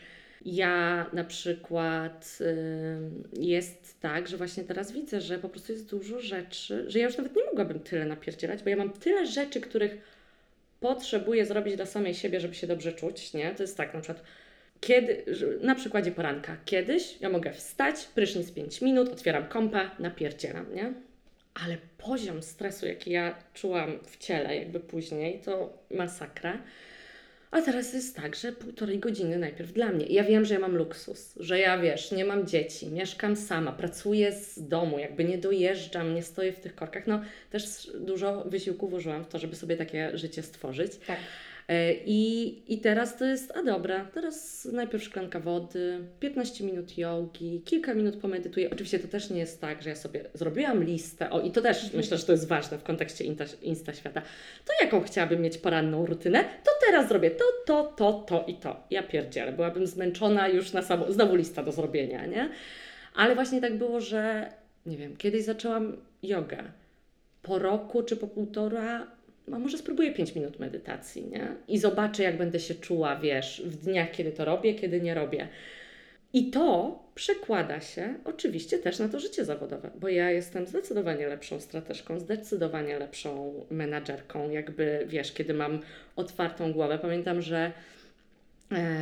[0.46, 6.20] ja na przykład y, jest tak, że właśnie teraz widzę, że po prostu jest dużo
[6.20, 9.98] rzeczy, że ja już nawet nie mogłabym tyle napierdzielać, bo ja mam tyle rzeczy, których
[10.80, 13.56] potrzebuję zrobić dla samej siebie, żeby się dobrze czuć, nie?
[13.56, 14.24] To jest tak na przykład,
[14.80, 15.26] kiedy,
[15.62, 20.94] na przykładzie poranka, kiedyś ja mogę wstać, prysznic 5 minut, otwieram kompa, napierdzielam, nie?
[21.66, 26.62] Ale poziom stresu, jaki ja czułam w ciele jakby później, to masakra.
[27.52, 30.06] A teraz jest tak, że półtorej godziny najpierw dla mnie.
[30.06, 34.32] Ja wiem, że ja mam luksus, że ja wiesz, nie mam dzieci, mieszkam sama, pracuję
[34.32, 37.08] z domu, jakby nie dojeżdżam, nie stoję w tych korkach.
[37.08, 40.92] No też dużo wysiłku włożyłam w to, żeby sobie takie życie stworzyć.
[41.08, 41.18] Tak.
[41.68, 47.62] E, I, I teraz to jest, a dobra, teraz najpierw szklanka wody, 15 minut jogi,
[47.66, 48.70] kilka minut pomedytuję.
[48.70, 51.94] Oczywiście to też nie jest tak, że ja sobie zrobiłam listę, o i to też
[51.94, 54.22] myślę, że to jest ważne w kontekście insta, insta świata.
[54.66, 58.84] To jaką chciałabym mieć poranną rutynę, to teraz zrobię to, to, to, to i to.
[58.90, 62.50] Ja pierdzielę, byłabym zmęczona już na samo, znowu lista do zrobienia, nie?
[63.16, 64.52] Ale właśnie tak było, że
[64.86, 66.64] nie wiem, kiedyś zaczęłam jogę.
[67.42, 69.17] Po roku czy po półtora
[69.54, 71.48] a może spróbuję 5 minut medytacji, nie?
[71.68, 75.48] I zobaczę, jak będę się czuła, wiesz, w dniach, kiedy to robię, kiedy nie robię.
[76.34, 81.60] I to przekłada się oczywiście też na to życie zawodowe, bo ja jestem zdecydowanie lepszą
[81.60, 85.80] strateżką, zdecydowanie lepszą menadżerką, jakby wiesz, kiedy mam
[86.16, 87.00] otwartą głowę.
[87.02, 87.72] Pamiętam, że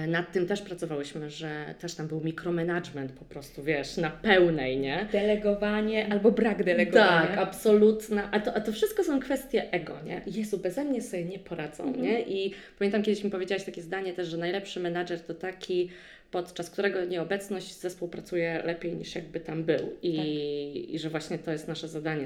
[0.07, 5.07] nad tym też pracowałyśmy, że też tam był mikromanagement po prostu, wiesz, na pełnej, nie?
[5.11, 7.27] Delegowanie albo brak delegowania.
[7.27, 8.31] Tak, absolutna.
[8.31, 10.21] A to, a to wszystko są kwestie ego, nie?
[10.27, 12.03] Jezu, beze mnie sobie nie poradzą, Mhm.
[12.05, 12.21] nie?
[12.21, 15.89] I pamiętam kiedyś mi powiedziałaś takie zdanie też, że najlepszy menadżer to taki,
[16.31, 19.93] podczas którego nieobecność zespół pracuje lepiej niż jakby tam był.
[20.01, 20.25] I, Tak.
[20.93, 22.25] i że właśnie to jest nasze zadanie,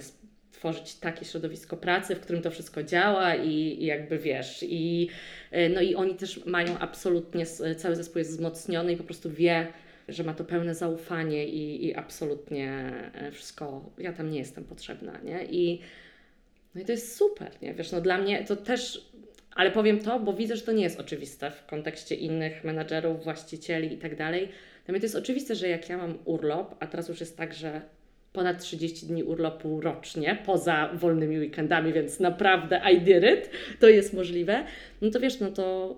[0.60, 5.10] stworzyć takie środowisko pracy, w którym to wszystko działa i, i jakby wiesz, i
[5.54, 7.46] y, no i oni też mają absolutnie,
[7.78, 9.68] cały zespół jest wzmocniony i po prostu wie,
[10.08, 12.72] że ma to pełne zaufanie i, i absolutnie
[13.14, 15.46] e, wszystko, ja tam nie jestem potrzebna, nie?
[15.46, 15.82] I,
[16.76, 17.74] no i to jest super, nie?
[17.74, 19.10] Wiesz, no dla mnie to też,
[19.56, 23.94] ale powiem to, bo widzę, że to nie jest oczywiste w kontekście innych menadżerów, właścicieli
[23.94, 24.50] i tak dalej.
[24.86, 27.54] Dla mnie to jest oczywiste, że jak ja mam urlop, a teraz już jest tak,
[27.54, 27.82] że
[28.34, 34.14] ponad 30 dni urlopu rocznie, poza wolnymi weekendami, więc naprawdę I did it, to jest
[34.14, 34.66] możliwe,
[35.02, 35.98] no to wiesz, no to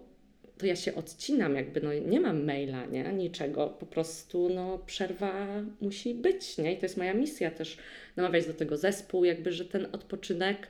[0.62, 5.48] to ja się odcinam, jakby no nie mam maila, nie, niczego, po prostu no przerwa
[5.82, 7.78] musi być, nie, i to jest moja misja też
[8.16, 10.68] namawiać do tego zespół, jakby, że ten odpoczynek,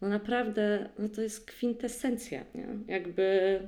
[0.00, 3.60] no naprawdę, no to jest kwintesencja, nie, jakby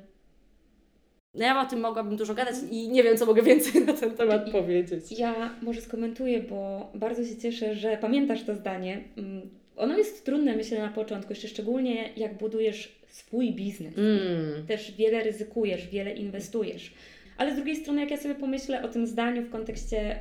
[1.35, 4.11] No ja o tym mogłabym dużo gadać i nie wiem, co mogę więcej na ten
[4.11, 5.19] temat I- powiedzieć.
[5.19, 9.01] Ja może skomentuję, bo bardzo się cieszę, że pamiętasz to zdanie.
[9.19, 9.41] Mm,
[9.77, 13.95] Ono jest trudne, myślę, na początku, jeszcze szczególnie jak budujesz swój biznes.
[13.99, 16.93] mm, Też wiele ryzykujesz, wiele inwestujesz.
[17.39, 20.17] Ale z drugiej strony, jak ja sobie pomyślę o tym zdaniu w kontekście,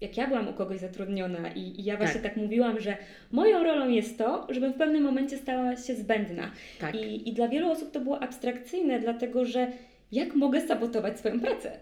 [0.00, 2.36] jak ja byłam u kogoś zatrudniona i, i ja właśnie tak.
[2.36, 2.96] mówiłam, że
[3.32, 6.50] moją rolą jest to, żebym w pewnym momencie stała się zbędna.
[6.80, 9.72] tak, I, I dla wielu osób to było abstrakcyjne, dlatego że
[10.12, 11.72] jak mogę sabotować swoją pracę?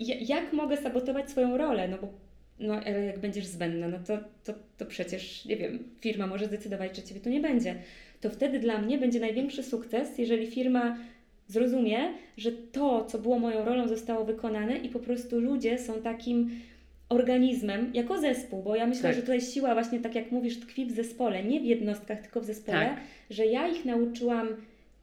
[0.00, 1.88] Ja- Jak mogę sabotować swoją rolę?
[1.88, 2.08] No bo
[2.60, 6.96] no, ale jak będziesz zbędna, no to, to, to przecież, nie wiem, firma może zdecydować,
[6.96, 7.74] że Ciebie tu nie będzie.
[8.20, 10.96] To wtedy dla mnie będzie największy sukces, jeżeli firma
[11.48, 11.98] zrozumie,
[12.36, 16.50] że to, co było moją rolą, zostało wykonane i po prostu ludzie są takim
[17.08, 19.14] organizmem jako zespół, bo ja myślę, Tak.
[19.14, 22.44] że tutaj siła właśnie, tak jak mówisz, tkwi w zespole, nie w jednostkach, tylko w
[22.44, 23.00] zespole, Tak.
[23.30, 24.48] że ja ich nauczyłam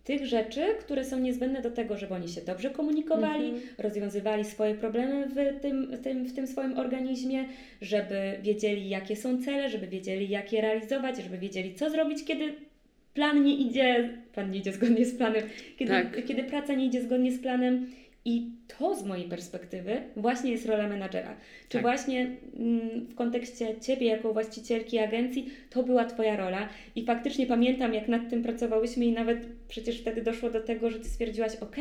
[0.05, 3.63] tych rzeczy, które są niezbędne do tego, żeby oni się dobrze komunikowali, Mhm.
[3.77, 7.45] rozwiązywali swoje problemy w tym, w, tym, w tym swoim organizmie,
[7.81, 12.53] żeby wiedzieli, jakie są cele, żeby wiedzieli, jak je realizować, żeby wiedzieli, co zrobić, kiedy
[13.13, 15.43] plan nie idzie, plan nie idzie zgodnie z planem,
[15.77, 16.25] kiedy, Tak.
[16.25, 17.87] kiedy praca nie idzie zgodnie z planem.
[18.27, 21.35] I to z mojej perspektywy właśnie jest rola menadżera.
[21.69, 21.81] Czy Tak.
[21.81, 22.21] właśnie
[22.59, 28.07] mm, w kontekście Ciebie jako właścicielki agencji to była Twoja rola i faktycznie pamiętam jak
[28.07, 31.75] nad tym pracowałyśmy i nawet przecież wtedy doszło do tego, że Ty stwierdziłaś ok,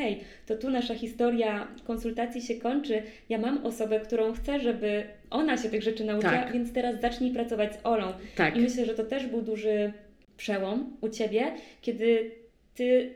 [0.46, 5.68] to tu nasza historia konsultacji się kończy, ja mam osobę, którą chcę, żeby ona się
[5.68, 6.52] tych rzeczy nauczyła, Tak.
[6.52, 8.12] więc teraz zacznij pracować z Olą.
[8.36, 9.92] tak, I myślę, że to też był duży
[10.36, 11.52] przełom u Ciebie,
[11.82, 12.30] kiedy
[12.74, 13.10] Ty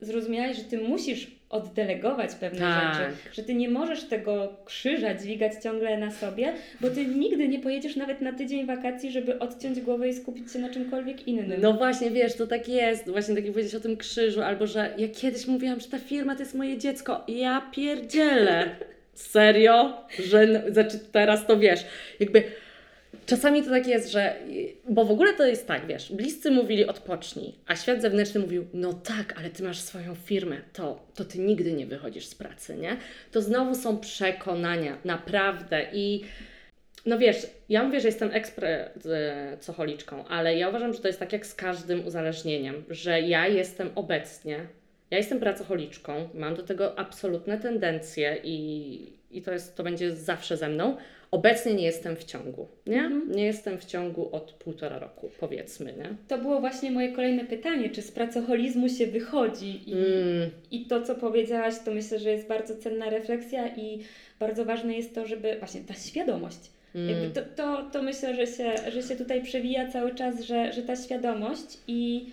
[0.00, 2.94] zrozumiałaś, że Ty musisz oddelegować pewne Tak.
[2.94, 7.58] rzeczy, że Ty nie możesz tego krzyża dźwigać ciągle na sobie, bo Ty nigdy nie
[7.58, 11.60] pojedziesz nawet na tydzień wakacji, żeby odciąć głowę i skupić się na czymkolwiek innym.
[11.60, 14.90] No właśnie, wiesz, to tak jest, właśnie tak jak powiedzieć o tym krzyżu, albo że
[14.98, 18.64] ja kiedyś mówiłam, że ta firma to jest moje dziecko, ja pierdzielę.
[19.14, 20.06] Serio?
[20.28, 21.80] Że znaczy teraz to wiesz,
[22.20, 22.42] jakby
[23.26, 24.36] czasami to tak jest, że
[24.88, 28.92] bo w ogóle to jest tak, wiesz, bliscy mówili odpocznij, a świat zewnętrzny mówił, no
[28.92, 32.96] tak, ale ty masz swoją firmę, to, to ty nigdy nie wychodzisz z pracy, nie?
[33.32, 36.24] To znowu są przekonania, naprawdę i
[37.06, 41.46] no wiesz, ja mówię, że jestem ekspresocholiczką, ale ja uważam, że to jest tak jak
[41.46, 44.66] z każdym uzależnieniem, że ja jestem obecnie,
[45.10, 50.56] ja jestem pracocholiczką, mam do tego absolutne tendencje i, i to, jest, to będzie zawsze
[50.56, 50.96] ze mną.
[51.32, 53.00] Obecnie nie jestem w ciągu, nie?
[53.00, 53.32] Mhm.
[53.32, 56.08] Nie jestem w ciągu od półtora roku, powiedzmy, nie?
[56.28, 61.02] To było właśnie moje kolejne pytanie, czy z pracoholizmu się wychodzi i, Mm, I to,
[61.02, 63.98] co powiedziałaś, to myślę, że jest bardzo cenna refleksja i
[64.40, 66.58] bardzo ważne jest to, żeby właśnie ta świadomość.
[66.94, 70.82] Mm, to, to, to myślę, że się, że się tutaj przewija cały czas, że, że
[70.82, 72.26] ta świadomość i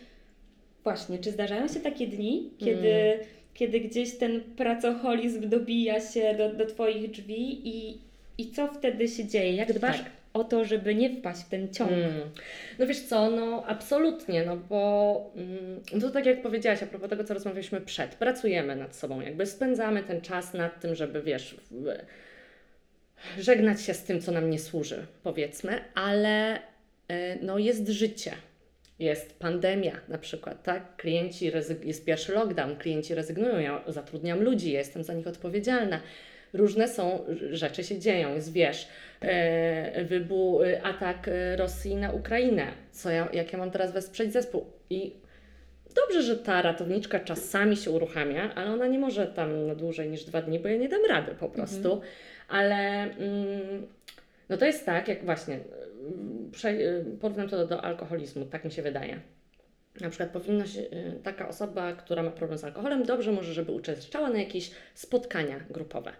[0.83, 3.25] właśnie, czy zdarzają się takie dni, kiedy, Mm.
[3.53, 7.97] kiedy gdzieś ten pracoholizm dobija się do, do Twoich drzwi i,
[8.39, 9.53] i co wtedy się dzieje?
[9.53, 10.09] Jak dbasz Tak.
[10.33, 11.91] o to, żeby nie wpaść w ten ciąg?
[11.91, 12.13] Mm.
[12.79, 17.23] No wiesz co, no absolutnie, no bo mm, to tak jak powiedziałaś a propos tego,
[17.23, 21.95] co rozmawialiśmy przed, pracujemy nad sobą, jakby spędzamy ten czas nad tym, żeby wiesz, w,
[23.39, 26.61] żegnać się z tym, co nam nie służy, powiedzmy, ale y,
[27.41, 28.31] no jest życie.
[28.99, 30.95] Jest pandemia na przykład, tak?
[30.95, 36.01] Klienci, rezyg- jest pierwszy lockdown, klienci rezygnują, ja zatrudniam ludzi, ja jestem za nich odpowiedzialna.
[36.53, 38.87] Różne są rzeczy się dzieją, jest wiesz,
[39.21, 44.65] e, wybuch, atak e, Rosji na Ukrainę, co ja, jak ja mam teraz wesprzeć zespół
[44.89, 45.13] i
[45.95, 50.23] dobrze, że ta ratowniczka czasami się uruchamia, ale ona nie może tam na dłużej niż
[50.23, 52.11] dwa dni, bo ja nie dam rady po prostu, mhm.
[52.47, 53.87] ale mm,
[54.49, 55.59] no to jest tak, jak właśnie
[57.21, 59.19] porównam to do alkoholizmu, tak mi się wydaje.
[60.01, 63.71] Na przykład powinna się, y, taka osoba, która ma problem z alkoholem, dobrze może, żeby
[63.71, 66.11] uczestniczyła na jakieś spotkania grupowe.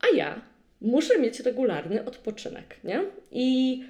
[0.00, 0.40] A ja
[0.80, 3.04] muszę mieć regularny odpoczynek, nie?
[3.30, 3.82] I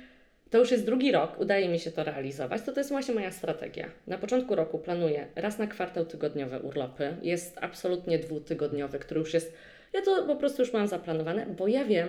[0.50, 3.32] to już jest drugi rok, udaje mi się to realizować, to to jest właśnie moja
[3.32, 3.90] strategia.
[4.06, 7.16] Na początku roku planuję raz na kwartał tygodniowe urlopy.
[7.22, 9.52] Jest absolutnie dwutygodniowy, który już jest,
[9.92, 12.08] ja to po prostu już mam zaplanowane, bo ja wiem,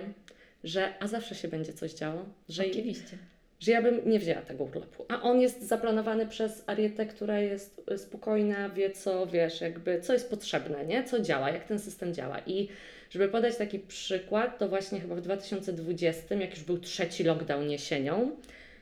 [0.64, 2.24] że a zawsze się będzie coś działo.
[2.48, 3.18] Że Oczywiście
[3.62, 5.04] że ja bym nie wzięła tego urlopu.
[5.08, 10.12] A on jest zaplanowany przez Arietę, która jest y, spokojna, wie co, wiesz, jakby co
[10.12, 11.04] jest potrzebne, nie?
[11.04, 12.38] Co działa, jak ten system działa.
[12.46, 12.68] I
[13.10, 18.30] żeby podać taki przykład, to właśnie chyba w 2020, jak już był trzeci lockdown jesienią,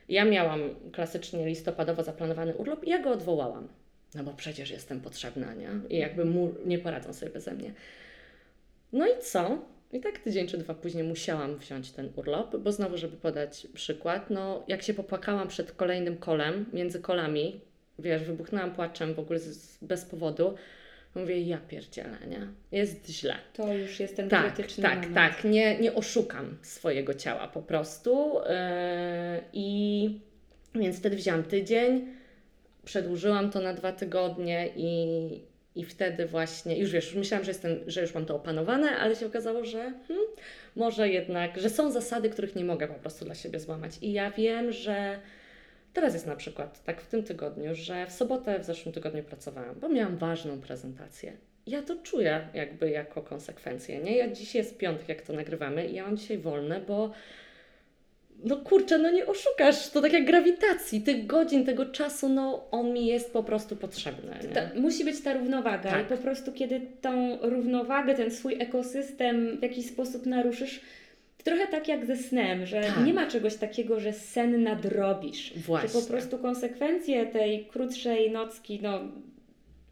[0.09, 0.61] ja miałam
[0.91, 3.67] klasycznie listopadowo zaplanowany urlop i ja go odwołałam.
[4.15, 5.69] No bo przecież jestem potrzebna, nie?
[5.89, 7.73] I jakby mu nie poradzą sobie beze mnie.
[8.93, 9.59] No i co?
[9.93, 14.29] I tak tydzień czy dwa później musiałam wziąć ten urlop, bo znowu, żeby podać przykład,
[14.29, 17.61] no jak się popłakałam przed kolejnym kolem, między kolami,
[17.99, 20.55] wiesz, wybuchnęłam płaczem w ogóle z, bez powodu,
[21.15, 22.47] mówię, ja pierdzielę, nie?
[22.71, 23.35] Jest źle.
[23.53, 25.15] To już jest ten tak, krytyczny Tak, moment.
[25.15, 30.19] tak, nie, nie oszukam swojego ciała po prostu yy, i
[30.75, 32.07] więc wtedy wziąłam tydzień,
[32.85, 38.01] przedłużyłam to na dwa tygodnie i, i wtedy właśnie, już wiesz, myślałam, że, jestem, że
[38.01, 40.25] już mam to opanowane, ale się okazało, że hmm,
[40.75, 43.91] może jednak, że są zasady, których nie mogę po prostu dla siebie złamać.
[44.01, 45.19] I ja wiem, że
[45.93, 49.79] teraz jest na przykład tak w tym tygodniu, że w sobotę w zeszłym tygodniu pracowałam,
[49.79, 51.33] bo miałam ważną prezentację.
[51.67, 54.17] Ja to czuję jakby jako konsekwencję, nie?
[54.17, 57.11] Ja dzisiaj jest piątek, jak to nagrywamy i ja mam dzisiaj wolne, bo
[58.43, 62.93] no kurczę, no nie oszukasz, to tak jak grawitacji, tych godzin, tego czasu, no on
[62.93, 64.39] mi jest po prostu potrzebny.
[64.53, 66.05] Ta, musi być ta równowaga tak.
[66.05, 70.81] i po prostu kiedy tą równowagę, ten swój ekosystem w jakiś sposób naruszysz,
[71.43, 73.05] trochę tak jak ze snem, że tak.
[73.05, 75.53] nie ma czegoś takiego, że sen nadrobisz.
[75.57, 75.89] Właśnie.
[75.89, 78.99] Że po prostu konsekwencje tej krótszej nocki, no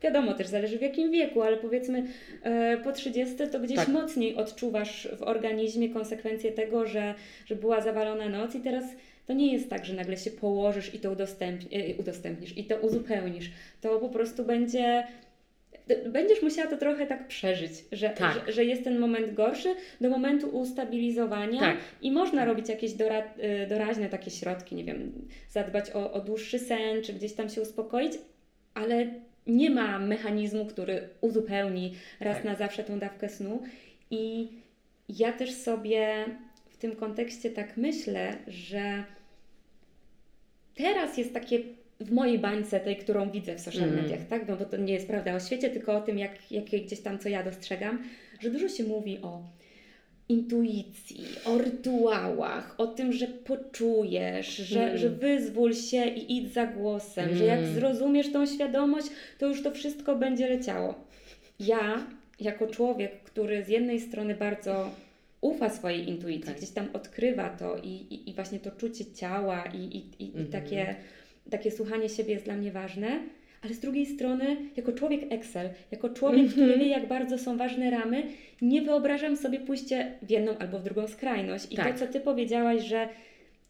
[0.01, 2.03] Wiadomo, też zależy w jakim wieku, ale powiedzmy
[2.43, 3.87] e, po 30 to gdzieś tak.
[3.87, 8.83] mocniej odczuwasz w organizmie konsekwencje tego, że, że była zawalona noc i teraz
[9.25, 12.77] to nie jest tak, że nagle się położysz i to udostępni, e, udostępnisz i to
[12.77, 13.51] uzupełnisz.
[13.81, 15.03] To po prostu będzie
[16.09, 18.33] będziesz musiała to trochę tak przeżyć, że, tak.
[18.33, 21.77] że, że, jest ten moment gorszy do momentu ustabilizowania tak.
[22.01, 25.11] i można robić jakieś dora, e, doraźne takie środki, nie wiem,
[25.49, 28.13] zadbać o, o dłuższy sen, czy gdzieś tam się uspokoić,
[28.73, 29.07] ale
[29.47, 32.45] nie ma mechanizmu, który uzupełni raz tak.
[32.45, 33.63] na zawsze tą dawkę snu.
[34.11, 34.49] I
[35.09, 36.25] ja też sobie
[36.69, 39.03] w tym kontekście tak myślę, że
[40.75, 41.59] teraz jest takie
[41.99, 44.03] w mojej bańce, tej, którą widzę w social mm.
[44.03, 44.47] mediach, tak?
[44.47, 47.19] No bo to nie jest prawda o świecie, tylko o tym, jak, jak gdzieś tam,
[47.19, 48.03] co ja dostrzegam,
[48.39, 49.43] że dużo się mówi o
[50.29, 54.97] intuicji, o rytuałach, o tym, że poczujesz, że, mm.
[54.97, 57.37] że wyzwól się i idź za głosem, mm.
[57.37, 57.73] że jak mm.
[57.73, 59.07] zrozumiesz tą świadomość,
[59.39, 60.95] to już to wszystko będzie leciało.
[61.59, 62.07] Ja,
[62.39, 64.91] jako człowiek, który z jednej strony bardzo
[65.41, 66.57] ufa swojej intuicji, tak.
[66.57, 70.47] gdzieś tam odkrywa to i, i, i, właśnie to czucie ciała i, i, i, mm.
[70.47, 70.95] i takie,
[71.49, 73.19] takie słuchanie siebie jest dla mnie ważne,
[73.61, 76.53] ale z drugiej strony, jako człowiek Excel, jako człowiek, mm -hmm.
[76.53, 78.23] który wie, jak bardzo są ważne ramy,
[78.61, 81.67] nie wyobrażam sobie pójście w jedną albo w drugą skrajność.
[81.71, 81.93] I tak.
[81.93, 83.09] to, co Ty powiedziałaś, że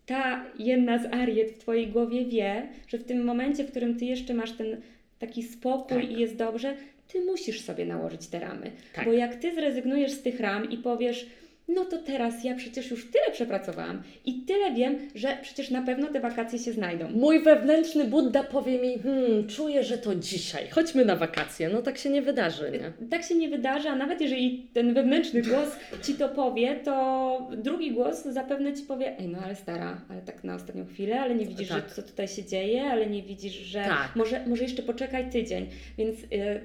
[0.06, 4.06] ta jedna z ariet w Twojej głowie wie, że w tym momencie, w którym Ty
[4.06, 4.78] jeszcze masz ten
[5.20, 6.12] taki spokój tak.
[6.12, 6.76] i jest dobrze,
[7.08, 8.72] Ty musisz sobie nałożyć te ramy.
[8.94, 9.06] Tak.
[9.06, 11.26] Bo jak Ty zrezygnujesz z tych ram i powiesz,
[11.76, 16.08] no to teraz ja przecież już tyle przepracowałam i tyle wiem, że przecież na pewno
[16.08, 17.10] te wakacje się znajdą.
[17.10, 21.70] Mój wewnętrzny Budda powie mi, hmm, czuję, że to dzisiaj, chodźmy na wakacje.
[21.70, 23.08] No tak się nie wydarzy, nie?
[23.08, 25.70] Tak się nie wydarzy, a nawet jeżeli ten wewnętrzny głos
[26.04, 30.44] Ci to powie, to drugi głos zapewne Ci powie, ej no ale stara, ale tak
[30.44, 31.90] na ostatnią chwilę, ale nie widzisz, tak.
[31.90, 34.16] że co tutaj się dzieje, ale nie widzisz, że tak.
[34.16, 35.68] może, może jeszcze poczekaj tydzień.
[35.98, 36.62] Więc yy,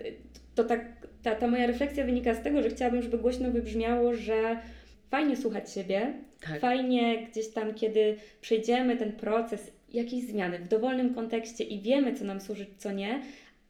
[0.54, 4.56] to tak, ta, ta moja refleksja wynika z tego, że chciałabym, żeby głośno wybrzmiało, że
[5.10, 6.60] fajnie słuchać siebie, tak.
[6.60, 12.24] fajnie gdzieś tam, kiedy przejdziemy ten proces jakiejś zmiany w dowolnym kontekście i wiemy, co
[12.24, 13.20] nam służy, co nie,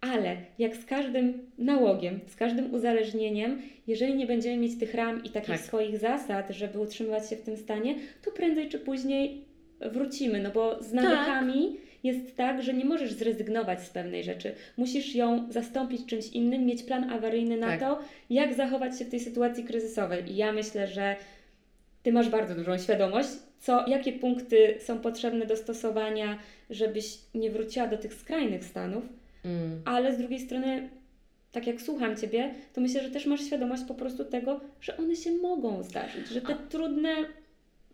[0.00, 5.30] ale jak z każdym nałogiem, z każdym uzależnieniem, jeżeli nie będziemy mieć tych ram i
[5.30, 5.60] takich tak.
[5.60, 9.44] swoich zasad, żeby utrzymywać się w tym stanie, to prędzej czy później
[9.80, 14.54] wrócimy, no bo z nawykami jest tak, że nie możesz zrezygnować z pewnej rzeczy.
[14.76, 17.80] Musisz ją zastąpić czymś innym, mieć plan awaryjny na Tak.
[17.80, 17.98] to,
[18.30, 20.32] jak zachować się w tej sytuacji kryzysowej.
[20.32, 21.16] I ja myślę, że
[22.02, 23.28] Ty masz bardzo dużą świadomość,
[23.60, 26.38] co, jakie punkty są potrzebne do stosowania,
[26.70, 29.04] żebyś nie wróciła do tych skrajnych stanów,
[29.44, 29.80] Mm.
[29.84, 30.88] ale z drugiej strony,
[31.52, 35.16] tak jak słucham Ciebie, to myślę, że też masz świadomość po prostu tego, że one
[35.16, 37.14] się mogą zdarzyć, że te trudne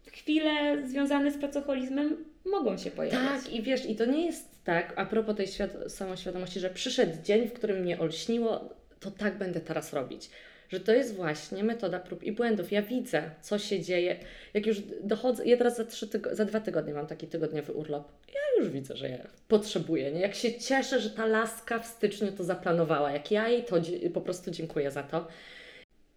[0.06, 3.20] chwile związane z pracoholizmem mogą się pojawić.
[3.44, 7.12] Tak, i wiesz, i to nie jest tak, a propos tej świad- samoświadomości, że przyszedł
[7.24, 10.30] dzień, w którym mnie olśniło, to tak będę teraz robić.
[10.68, 12.72] Że to jest właśnie metoda prób i błędów.
[12.72, 14.16] Ja widzę, co się dzieje.
[14.54, 18.12] Jak już dochodzę, ja teraz za, trzy tygo- za dwa tygodnie mam taki tygodniowy urlop.
[18.28, 19.18] Ja już widzę, że ja
[19.48, 20.12] potrzebuję.
[20.12, 20.20] Nie?
[20.20, 23.12] Jak się cieszę, że ta laska w styczniu to zaplanowała.
[23.12, 23.76] Jak ja jej to
[24.14, 25.26] po prostu dziękuję za to.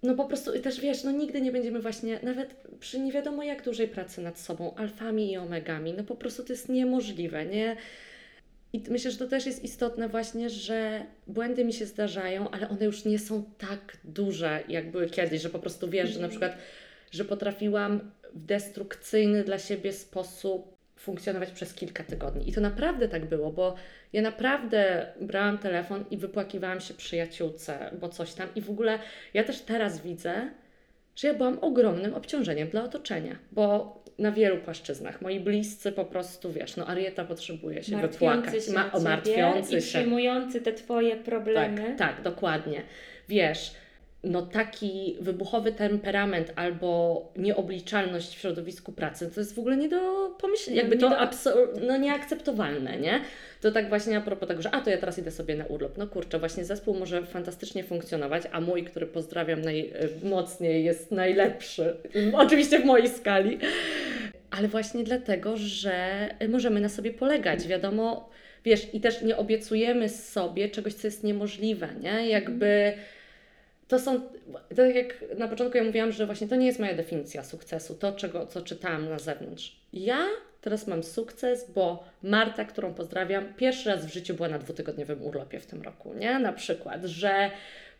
[0.03, 3.63] No po prostu też wiesz, no nigdy nie będziemy właśnie, nawet przy nie wiadomo jak
[3.63, 7.77] dużej pracy nad sobą, alfami i omegami, no po prostu to jest niemożliwe, nie?
[8.73, 12.85] I myślę, że to też jest istotne właśnie, że błędy mi się zdarzają, ale one
[12.85, 16.57] już nie są tak duże, jak były kiedyś, że po prostu wiesz, że na przykład,
[17.11, 20.72] że potrafiłam w destrukcyjny dla siebie sposób
[21.03, 22.49] funkcjonować przez kilka tygodni.
[22.49, 23.75] I to naprawdę tak było, bo
[24.13, 28.49] ja naprawdę brałam telefon i wypłakiwałam się przyjaciółce, bo coś tam.
[28.55, 28.99] I w ogóle
[29.33, 30.49] ja też teraz widzę,
[31.15, 36.51] że ja byłam ogromnym obciążeniem dla otoczenia, bo na wielu płaszczyznach moi bliscy po prostu,
[36.51, 39.87] wiesz, no Arieta potrzebuje się wypłakać, się ma, o, martwiący i się.
[39.87, 41.95] przyjmujący te Twoje problemy.
[41.97, 42.81] Tak, tak, dokładnie.
[43.29, 43.71] Wiesz,
[44.23, 50.29] no taki wybuchowy temperament albo nieobliczalność w środowisku pracy, to jest w ogóle nie do
[50.41, 51.17] pomyślenia, jakby to
[51.87, 53.21] no nieakceptowalne, nie?
[53.61, 55.97] To tak właśnie a propos tego, że a to ja teraz idę sobie na urlop.
[55.97, 61.95] No kurczę, właśnie zespół może fantastycznie funkcjonować, a mój, który pozdrawiam najmocniej, jest najlepszy.
[62.33, 63.59] Oczywiście w mojej skali.
[64.51, 67.67] Ale właśnie dlatego, że możemy na sobie polegać.
[67.67, 68.29] Wiadomo,
[68.65, 72.29] wiesz, i też nie obiecujemy sobie czegoś, co jest niemożliwe, nie?
[72.29, 72.93] Jakby
[73.87, 74.21] to są,
[74.75, 78.11] tak jak na początku ja mówiłam, że właśnie to nie jest moja definicja sukcesu, to
[78.11, 79.75] czego, co czytałam na zewnątrz.
[79.93, 80.27] Ja
[80.61, 85.59] teraz mam sukces, bo Marta, którą pozdrawiam, pierwszy raz w życiu była na dwutygodniowym urlopie
[85.59, 86.39] w tym roku, nie?
[86.39, 87.51] Na przykład, że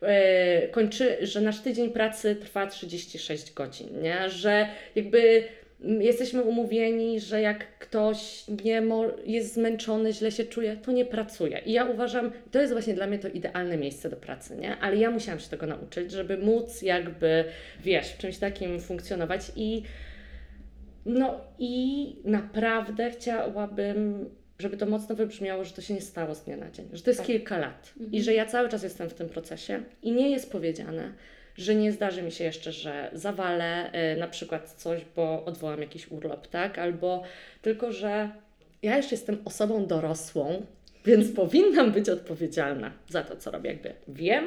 [0.02, 4.30] e, kończy, że nasz tydzień pracy trwa 36 godzin, nie?
[4.30, 5.44] Że jakby
[5.80, 8.82] jesteśmy umówieni, że jak ktoś nie
[9.26, 11.58] jest zmęczony, źle się czuje, to nie pracuje.
[11.66, 14.76] I ja uważam, to jest właśnie dla mnie to idealne miejsce do pracy, nie?
[14.76, 17.44] Ale ja musiałam się tego nauczyć, żeby móc jakby,
[17.84, 19.82] wiesz, w czymś takim funkcjonować i
[21.06, 26.56] no i naprawdę chciałabym, żeby to mocno wybrzmiało, że to się nie stało z dnia
[26.56, 27.26] na dzień, że to jest Tak.
[27.26, 28.22] kilka lat i Mhm.
[28.22, 31.12] że ja cały czas jestem w tym procesie i nie jest powiedziane,
[31.56, 36.12] że nie zdarzy mi się jeszcze, że zawalę y, na przykład coś, bo odwołam jakiś
[36.12, 36.78] urlop, tak?
[36.78, 37.22] Albo
[37.62, 38.30] tylko, że
[38.82, 40.66] ja jeszcze jestem osobą dorosłą,
[41.04, 43.70] więc powinnam być odpowiedzialna za to, co robię.
[43.70, 44.44] Jakby wiem,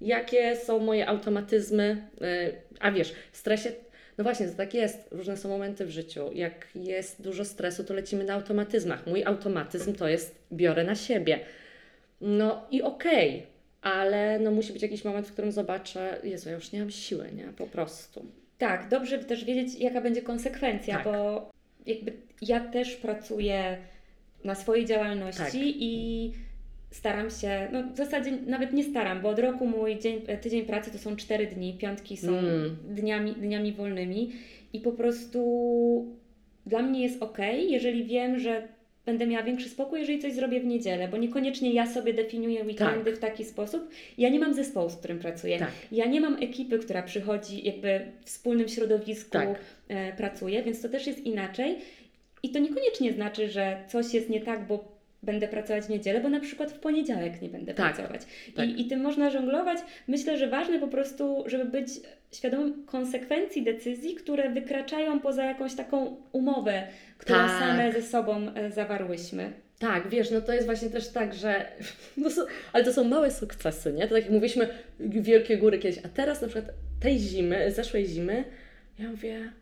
[0.00, 3.72] jakie są moje automatyzmy, y, a wiesz, w stresie,
[4.18, 6.30] no właśnie, to tak jest, różne są momenty w życiu.
[6.34, 9.06] Jak jest dużo stresu, to lecimy na automatyzmach.
[9.06, 11.40] Mój automatyzm to jest biorę na siebie.
[12.20, 13.46] No i okej,
[13.84, 17.28] ale no musi być jakiś moment, w którym zobaczę, Jezu, ja już nie mam siły,
[17.36, 17.44] nie?
[17.56, 18.26] Po prostu.
[18.58, 21.04] Tak, dobrze też wiedzieć, jaka będzie konsekwencja, Tak.
[21.04, 21.50] bo
[21.86, 22.12] jakby
[22.42, 23.76] ja też pracuję
[24.44, 25.54] na swojej działalności Tak.
[25.54, 26.32] i
[26.90, 30.62] staram się, no w zasadzie nawet nie staram, bo od roku mój dzień, e, tydzień
[30.64, 32.76] pracy to są cztery dni, piątki są Mm.
[32.88, 34.32] dniami, dniami wolnymi
[34.72, 36.16] i po prostu
[36.66, 38.68] dla mnie jest ok, jeżeli wiem, że
[39.06, 43.12] będę miała większy spokój, jeżeli coś zrobię w niedzielę, bo niekoniecznie ja sobie definiuję weekendy
[43.12, 43.88] w taki sposób.
[44.18, 45.58] Ja nie mam zespołu, z którym pracuję.
[45.58, 45.70] Tak.
[45.92, 49.48] Ja nie mam ekipy, która przychodzi jakby w wspólnym środowisku Tak.
[49.88, 51.76] e, pracuje, więc to też jest inaczej.
[52.42, 56.28] I to niekoniecznie znaczy, że coś jest nie tak, bo będę pracować w niedzielę, bo
[56.28, 58.20] na przykład w poniedziałek nie będę Tak, pracować.
[58.56, 58.68] tak.
[58.68, 59.78] I, I tym można żonglować.
[60.08, 61.88] Myślę, że ważne po prostu, żeby być
[62.34, 66.86] świadomym konsekwencji decyzji, które wykraczają poza jakąś taką umowę,
[67.18, 67.60] którą Tak.
[67.60, 69.52] same ze sobą e, zawarłyśmy.
[69.78, 71.66] Tak, wiesz, no to jest właśnie też tak, że.
[72.16, 74.08] No są, ale to są małe sukcesy, nie?
[74.08, 74.68] To tak jak mówiliśmy,
[75.00, 75.98] wielkie góry kiedyś.
[76.04, 78.44] A teraz na przykład tej zimy, zeszłej zimy,
[78.98, 79.52] ja mówię,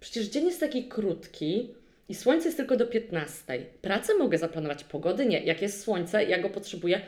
[0.00, 1.74] przecież dzień jest taki krótki
[2.08, 3.58] i słońce jest tylko do 15.
[3.82, 5.40] Pracę mogę zaplanować, pogody nie.
[5.44, 7.00] Jak jest słońce, ja go potrzebuję,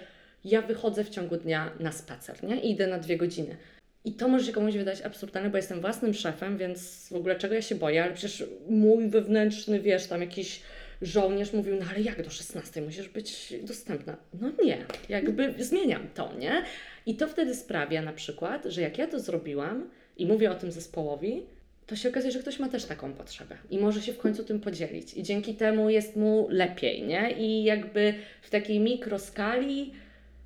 [0.44, 2.60] ja wychodzę w ciągu dnia na spacer, nie?
[2.60, 3.56] I idę na dwie godziny.
[4.04, 7.54] I to może się komuś wydać absurdalne, bo jestem własnym szefem, więc w ogóle czego
[7.54, 10.62] ja się boję, ale przecież mój wewnętrzny, wiesz, tam jakiś
[11.02, 14.16] żołnierz mówił, no ale jak do 16 musisz być dostępna?
[14.40, 14.78] No nie,
[15.08, 16.62] jakby zmieniam to, nie?
[17.06, 20.72] I to wtedy sprawia na przykład, że jak ja to zrobiłam i mówię o tym
[20.72, 21.42] zespołowi,
[21.86, 24.60] to się okazuje, że ktoś ma też taką potrzebę i może się w końcu tym
[24.60, 25.14] podzielić.
[25.14, 27.32] I dzięki temu jest mu lepiej, nie?
[27.38, 29.92] I jakby w takiej mikroskali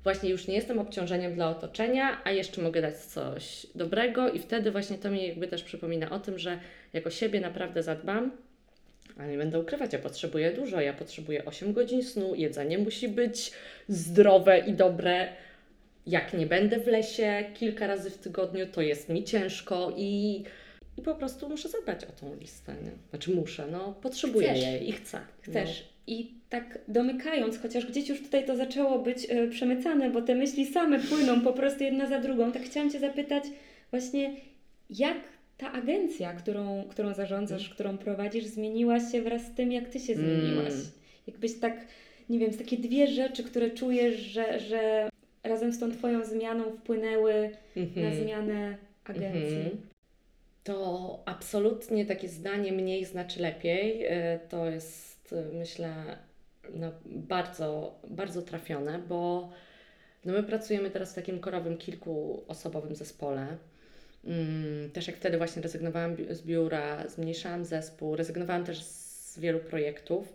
[0.07, 4.71] właśnie już nie jestem obciążeniem dla otoczenia, a jeszcze mogę dać coś dobrego i wtedy
[4.71, 6.59] właśnie to mi jakby też przypomina o tym, że
[6.93, 8.31] jako siebie naprawdę zadbam,
[9.17, 13.51] a nie będę ukrywać, ja potrzebuję dużo, ja potrzebuję 8 godzin snu, jedzenie musi być
[13.87, 15.27] zdrowe i dobre.
[16.05, 20.43] Jak nie będę w lesie kilka razy w tygodniu, to jest mi ciężko i,
[20.97, 22.73] i po prostu muszę zadbać o tą listę.
[22.83, 22.91] Nie?
[23.09, 24.63] Znaczy muszę, no potrzebuję Chcesz.
[24.63, 25.19] jej i chcę.
[25.41, 25.96] Chcesz.
[26.07, 30.65] I tak domykając, chociaż gdzieś już tutaj to zaczęło być e, przemycane, bo te myśli
[30.65, 33.43] same płyną po prostu jedna za drugą, tak chciałam Cię zapytać
[33.91, 34.33] właśnie,
[34.89, 35.17] jak
[35.57, 40.13] ta agencja, którą, którą zarządzasz, którą prowadzisz, zmieniła się wraz z tym, jak Ty się
[40.13, 40.25] Mm.
[40.41, 40.73] zmieniłaś?
[41.27, 41.85] Jakbyś tak,
[42.29, 45.09] nie wiem, takie dwie rzeczy, które czujesz, że, że
[45.43, 47.83] razem z tą Twoją zmianą wpłynęły No.
[47.95, 49.57] na zmianę agencji.
[49.57, 49.77] Mhm.
[50.63, 54.03] To absolutnie takie zdanie mniej znaczy lepiej.
[54.05, 55.16] e, To jest,
[55.53, 56.17] myślę,
[56.73, 59.49] no, bardzo, bardzo trafione, bo
[60.25, 63.57] no my pracujemy teraz w takim korowym, kilkuosobowym zespole.
[64.25, 70.33] Mm, Też jak wtedy właśnie rezygnowałam z biura, zmniejszałam zespół, rezygnowałam też z wielu projektów.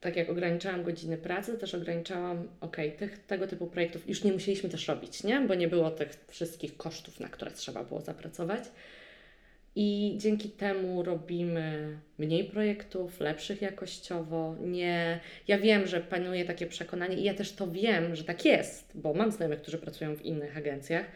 [0.00, 4.68] Tak jak ograniczałam godziny pracy, też ograniczałam, okej, tych, tego typu projektów już nie musieliśmy
[4.68, 5.40] też robić, nie?
[5.40, 8.64] Bo nie było tych wszystkich kosztów, na które trzeba było zapracować.
[9.80, 14.56] I dzięki temu robimy mniej projektów, lepszych jakościowo.
[14.60, 18.92] Nie, ja wiem, że panuje takie przekonanie i ja też to wiem, że tak jest,
[18.94, 21.06] bo mam znajomych, którzy pracują w innych agencjach,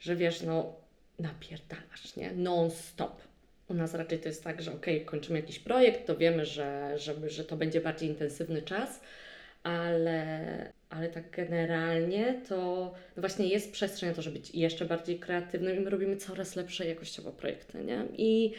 [0.00, 0.76] że wiesz, no
[1.18, 2.32] napierdalasz, nie?
[2.32, 3.22] Non-stop.
[3.68, 7.30] U nas raczej to jest tak, że okej, kończymy jakiś projekt, to wiemy, że, że,
[7.30, 9.00] że to będzie bardziej intensywny czas,
[9.62, 15.76] ale, ale tak generalnie to właśnie jest przestrzeń na to, żeby być jeszcze bardziej kreatywnym
[15.76, 18.04] i my robimy coraz lepsze jakościowo projekty, nie?
[18.16, 18.52] I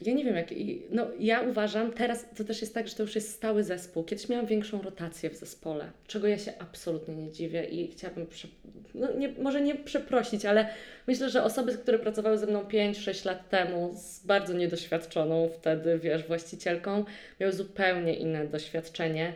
[0.00, 0.46] ja nie wiem, jak.
[0.90, 4.04] No, ja uważam, teraz to też jest tak, że to już jest stały zespół.
[4.04, 8.48] Kiedyś miałam większą rotację w zespole, czego ja się absolutnie nie dziwię i chciałabym, prze,
[8.94, 10.68] no, nie, może nie przeprosić, ale
[11.06, 16.26] myślę, że osoby, które pracowały ze mną 5-6 lat temu, z bardzo niedoświadczoną wtedy, wiesz,
[16.26, 17.04] właścicielką,
[17.40, 19.32] miały zupełnie inne doświadczenie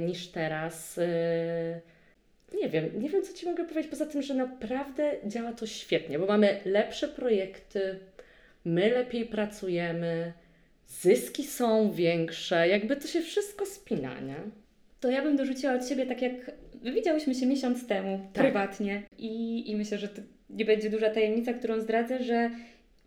[0.00, 0.98] niż teraz.
[0.98, 1.80] E,
[2.62, 6.18] nie wiem, nie wiem, co Ci mogę powiedzieć, poza tym, że naprawdę działa to świetnie,
[6.18, 7.98] bo mamy lepsze projekty,
[8.64, 10.32] my lepiej pracujemy,
[10.86, 14.36] zyski są większe, jakby to się wszystko spina, nie?
[15.00, 16.32] To ja bym dorzuciła od siebie, tak jak
[16.82, 18.44] widziałyśmy się miesiąc temu Tak.
[18.44, 22.50] prywatnie i, i myślę, że to nie będzie duża tajemnica, którą zdradzę, że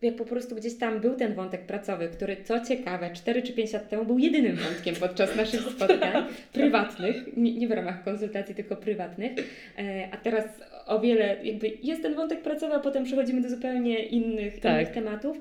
[0.02, 3.74] jak po prostu gdzieś tam był ten wątek pracowy, który co ciekawe, 4 czy 5
[3.74, 6.24] lat temu był jedynym wątkiem podczas naszych spotkań
[6.54, 9.32] prywatnych, nie, w ramach konsultacji, tylko prywatnych,
[9.78, 10.46] e, a teraz
[10.86, 14.74] o wiele jakby jest ten wątek pracowy, a potem przechodzimy do zupełnie innych, Tak.
[14.74, 15.38] innych tematów,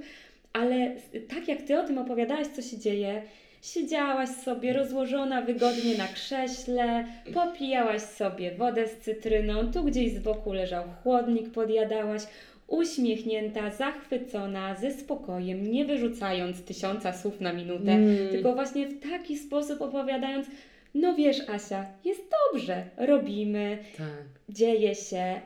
[0.53, 0.93] ale
[1.29, 3.23] tak jak Ty o tym opowiadałaś, co się dzieje,
[3.63, 7.05] Siedziałaś sobie rozłożona wygodnie na krześle,
[7.35, 12.23] popijałaś sobie wodę z cytryną, tu gdzieś z boku leżał chłodnik, podjadałaś,
[12.69, 18.29] uśmiechnięta, zachwycona, ze spokojem, nie wyrzucając tysiąca słów na minutę, Mm.
[18.31, 20.47] tylko właśnie w taki sposób opowiadając,
[20.95, 22.21] no wiesz Asia, jest
[22.53, 24.07] dobrze, robimy, Tak.
[24.49, 25.41] dzieje się,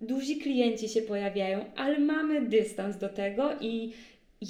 [0.00, 3.92] duzi klienci się pojawiają, ale mamy dystans do tego i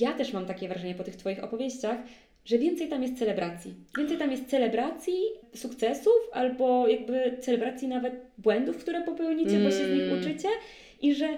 [0.00, 1.98] ja też mam takie wrażenie po tych Twoich opowieściach,
[2.44, 3.74] że więcej tam jest celebracji.
[3.98, 5.14] Więcej tam jest celebracji
[5.54, 10.20] sukcesów albo jakby celebracji nawet błędów, które popełnicie, bo się z nich Mm.
[10.20, 10.48] uczycie
[11.02, 11.28] i że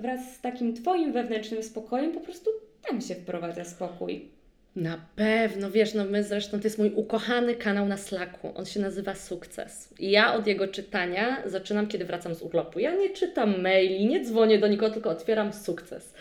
[0.00, 2.50] wraz z takim Twoim wewnętrznym spokojem po prostu
[2.88, 4.28] tam się wprowadza spokój.
[4.76, 8.80] Na pewno, wiesz, no my zresztą, to jest mój ukochany kanał na Slacku, on się
[8.80, 9.94] nazywa Sukces.
[9.98, 12.78] I ja od jego czytania zaczynam, kiedy wracam z urlopu.
[12.78, 16.14] Ja nie czytam maili, nie dzwonię do nikogo, tylko otwieram Sukces.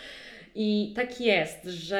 [0.62, 2.00] I tak jest, że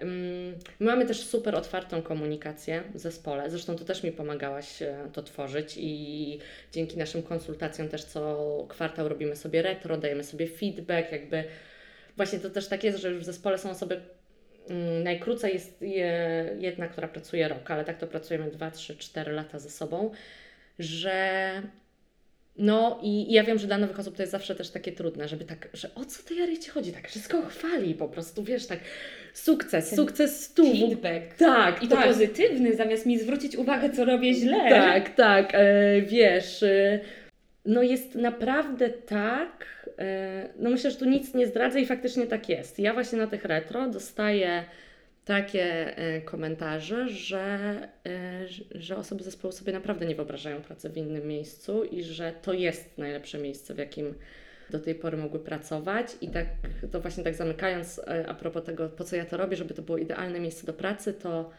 [0.00, 3.50] mm, my mamy też super otwartą komunikację w zespole.
[3.50, 6.38] Zresztą to też mi pomagałaś e, to tworzyć i
[6.72, 11.44] dzięki naszym konsultacjom też co kwartał robimy sobie retro, dajemy sobie feedback, jakby
[12.16, 14.00] właśnie to też tak jest, że już w zespole są osoby,
[14.68, 19.32] mm, najkrócej jest je, jedna, która pracuje rok, ale tak to pracujemy 2, 3, 4
[19.32, 20.10] lata ze sobą,
[20.78, 21.62] że
[22.58, 25.28] no i, i ja wiem, że dla nowych osób to jest zawsze też takie trudne,
[25.28, 28.78] żeby tak, że o co tej Arycie chodzi, tak wszystko chwali po prostu, wiesz, tak
[29.32, 30.72] sukces, Ten sukces stu.
[30.72, 31.34] Feedback.
[31.38, 32.06] Tak, I to tak.
[32.06, 34.70] pozytywny, zamiast mi zwrócić uwagę, co robię źle.
[34.70, 37.00] Tak, tak, e, wiesz, e,
[37.64, 39.66] no jest naprawdę tak,
[39.98, 42.78] e, no myślę, że tu nic nie zdradzę i faktycznie tak jest.
[42.78, 44.64] Ja właśnie na tych retro dostaję
[45.26, 51.28] takie e, komentarze, że, e, że- osoby zespołu sobie naprawdę nie wyobrażają pracy w innym
[51.28, 54.14] miejscu i że to jest najlepsze miejsce, w jakim
[54.70, 56.06] do tej pory mogły pracować.
[56.20, 56.46] I tak,
[56.92, 59.82] to właśnie tak zamykając e, a propos tego, po co ja to robię, żeby to
[59.82, 61.50] było idealne miejsce do pracy, to,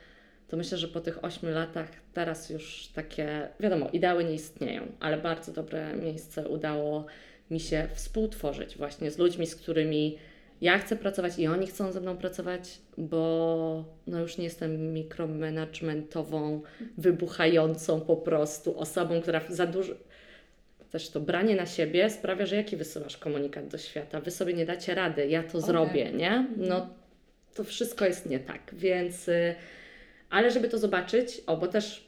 [0.47, 5.17] to myślę, że po tych ośmiu latach teraz już takie, wiadomo, ideały nie istnieją, ale
[5.17, 7.05] bardzo dobre miejsce udało
[7.51, 10.17] mi się współtworzyć właśnie z ludźmi, z którymi
[10.61, 16.61] ja chcę pracować i oni chcą ze mną pracować, bo no już nie jestem mikromanagementową,
[16.97, 19.93] wybuchającą po prostu osobą, która za dużo.
[20.91, 24.21] Też to branie na siebie sprawia, że jaki wysyłasz komunikat do świata?
[24.21, 25.61] Wy sobie nie dacie rady, ja to Okay.
[25.61, 26.47] zrobię, nie?
[26.57, 26.89] No
[27.55, 29.27] to wszystko jest nie tak, więc.
[29.27, 29.55] y,
[30.29, 32.06] Ale żeby to zobaczyć, o, bo też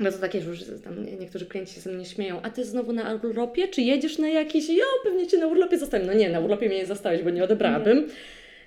[0.00, 2.64] no to takie, że już tam nie- niektórzy klienci się ze mnie śmieją, a ty
[2.64, 6.06] znowu na urlopie, czy jedziesz na jakiś, ja pewnie cię na urlopie zostawię.
[6.06, 8.08] No nie, na urlopie mnie nie zostawić, bo nie odebrałabym.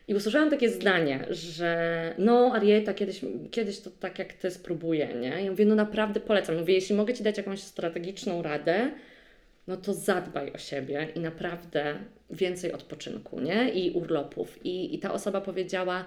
[0.07, 3.21] I usłyszałam takie zdanie, że no Arieta, kiedyś,
[3.51, 5.43] kiedyś to tak jak ty spróbuję, nie?
[5.43, 6.57] Ja mówię, no naprawdę polecam.
[6.59, 8.91] Mówię, jeśli mogę Ci dać jakąś strategiczną radę,
[9.67, 11.95] no to zadbaj o siebie i naprawdę
[12.29, 13.69] więcej odpoczynku, nie?
[13.69, 14.65] I urlopów.
[14.65, 16.05] I, I ta osoba powiedziała,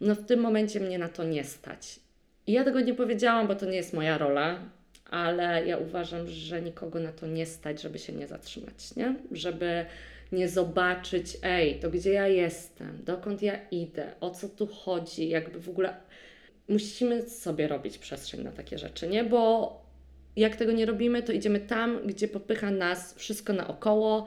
[0.00, 2.00] no w tym momencie mnie na to nie stać.
[2.48, 4.58] I ja tego nie powiedziałam, bo to nie jest moja rola,
[5.10, 9.14] ale ja uważam, że nikogo na to nie stać, żeby się nie zatrzymać, nie?
[9.32, 9.86] Żeby
[10.32, 15.60] nie zobaczyć, ej, to gdzie ja jestem, dokąd ja idę, o co tu chodzi, jakby
[15.60, 15.96] w ogóle
[16.68, 19.24] musimy sobie robić przestrzeń na takie rzeczy, nie?
[19.24, 19.72] Bo
[20.36, 24.26] jak tego nie robimy, to idziemy tam, gdzie popycha nas wszystko naokoło,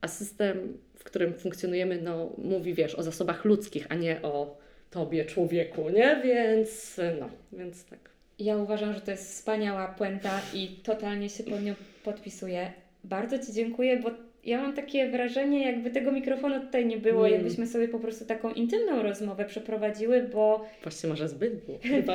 [0.00, 4.65] a system, w którym funkcjonujemy, no, mówi, wiesz, o zasobach ludzkich, a nie o
[4.96, 6.20] tobie, człowieku, nie?
[6.24, 7.98] Więc, no, więc tak.
[8.38, 11.74] Ja uważam, że to jest wspaniała puenta i totalnie się pod nią
[12.04, 12.72] podpisuję.
[13.04, 14.10] Bardzo Ci dziękuję, bo
[14.44, 17.32] ja mam takie wrażenie, jakby tego mikrofonu tutaj nie było, Mm.
[17.32, 22.14] jakbyśmy sobie po prostu taką intymną rozmowę przeprowadziły, bo Właściwie może zbyt było, chyba.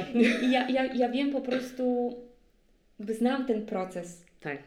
[0.52, 2.16] ja, ja, ja wiem po prostu,
[3.00, 4.60] jakby znam ten proces tak.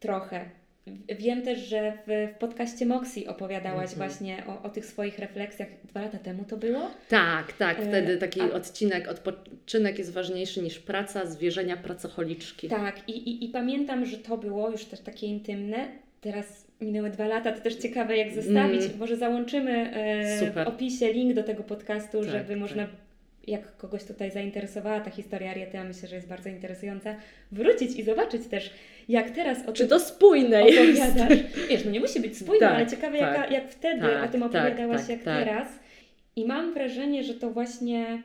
[0.00, 0.44] trochę.
[1.18, 4.10] Wiem też, że w, w podcaście Moxie opowiadałaś Mhm.
[4.10, 5.68] właśnie o, o tych swoich refleksjach.
[5.84, 6.90] Dwa lata temu to było?
[7.08, 7.78] Tak, tak.
[7.80, 12.68] E, Wtedy taki a- odcinek, odpoczynek jest ważniejszy niż praca, zwierzenia pracocholiczki.
[12.68, 15.76] Tak, i, i, i pamiętam, że to było już też takie intymne.
[16.20, 18.82] Teraz minęły dwa lata, to też ciekawe jak zestawić.
[18.84, 18.98] Mm.
[18.98, 22.58] Może załączymy e, w opisie link do tego podcastu, Tak, żeby tak.
[22.58, 22.86] można,
[23.46, 27.16] jak kogoś tutaj zainteresowała ta historia Ariety, a myślę, że jest bardzo interesująca,
[27.52, 28.70] wrócić i zobaczyć też,
[29.08, 31.00] jak teraz o Czy to spójne jest?
[31.00, 31.38] opowiadasz.
[31.68, 33.36] Wiesz, no nie musi być spójne, Tak, ale ciekawe tak.
[33.36, 35.44] jaka, jak wtedy Tak, o tym tak, opowiadałaś, tak, jak tak.
[35.44, 35.68] teraz.
[36.36, 38.22] I mam wrażenie, że to właśnie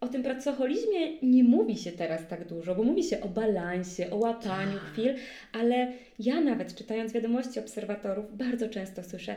[0.00, 4.16] o tym pracoholizmie nie mówi się teraz tak dużo, bo mówi się o balansie, o
[4.16, 5.14] łapaniu chwil,
[5.52, 9.36] ale ja nawet czytając wiadomości obserwatorów bardzo często słyszę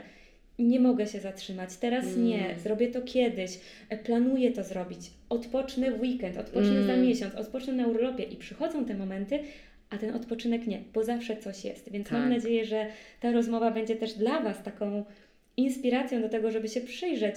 [0.62, 2.24] nie mogę się zatrzymać, teraz Mm.
[2.24, 3.58] nie, zrobię to kiedyś,
[3.88, 7.06] e, planuję to zrobić, odpocznę w weekend, odpocznę za Mm.
[7.06, 9.38] miesiąc, odpocznę na urlopie i przychodzą te momenty,
[9.90, 11.92] a ten odpoczynek nie, bo zawsze coś jest.
[11.92, 12.30] Więc mam Tak.
[12.30, 12.86] nadzieję, że
[13.20, 15.04] ta rozmowa będzie też dla Was taką
[15.56, 17.36] inspiracją do tego, żeby się przyjrzeć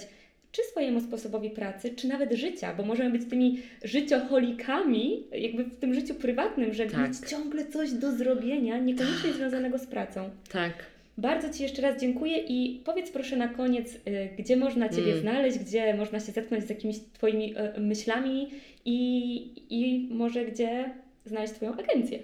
[0.52, 5.94] czy swojemu sposobowi pracy, czy nawet życia, bo możemy być tymi życioholikami, jakby w tym
[5.94, 7.08] życiu prywatnym, że Tak.
[7.08, 10.30] mieć ciągle coś do zrobienia, niekoniecznie związanego z pracą.
[10.52, 10.72] Tak.
[11.18, 14.00] Bardzo Ci jeszcze raz dziękuję i powiedz proszę na koniec, y,
[14.38, 15.20] gdzie można Ciebie Mm.
[15.20, 18.48] znaleźć, gdzie można się zetknąć z jakimiś Twoimi y, myślami
[18.84, 20.90] i, i może gdzie
[21.26, 22.18] znaleźć Twoją agencję.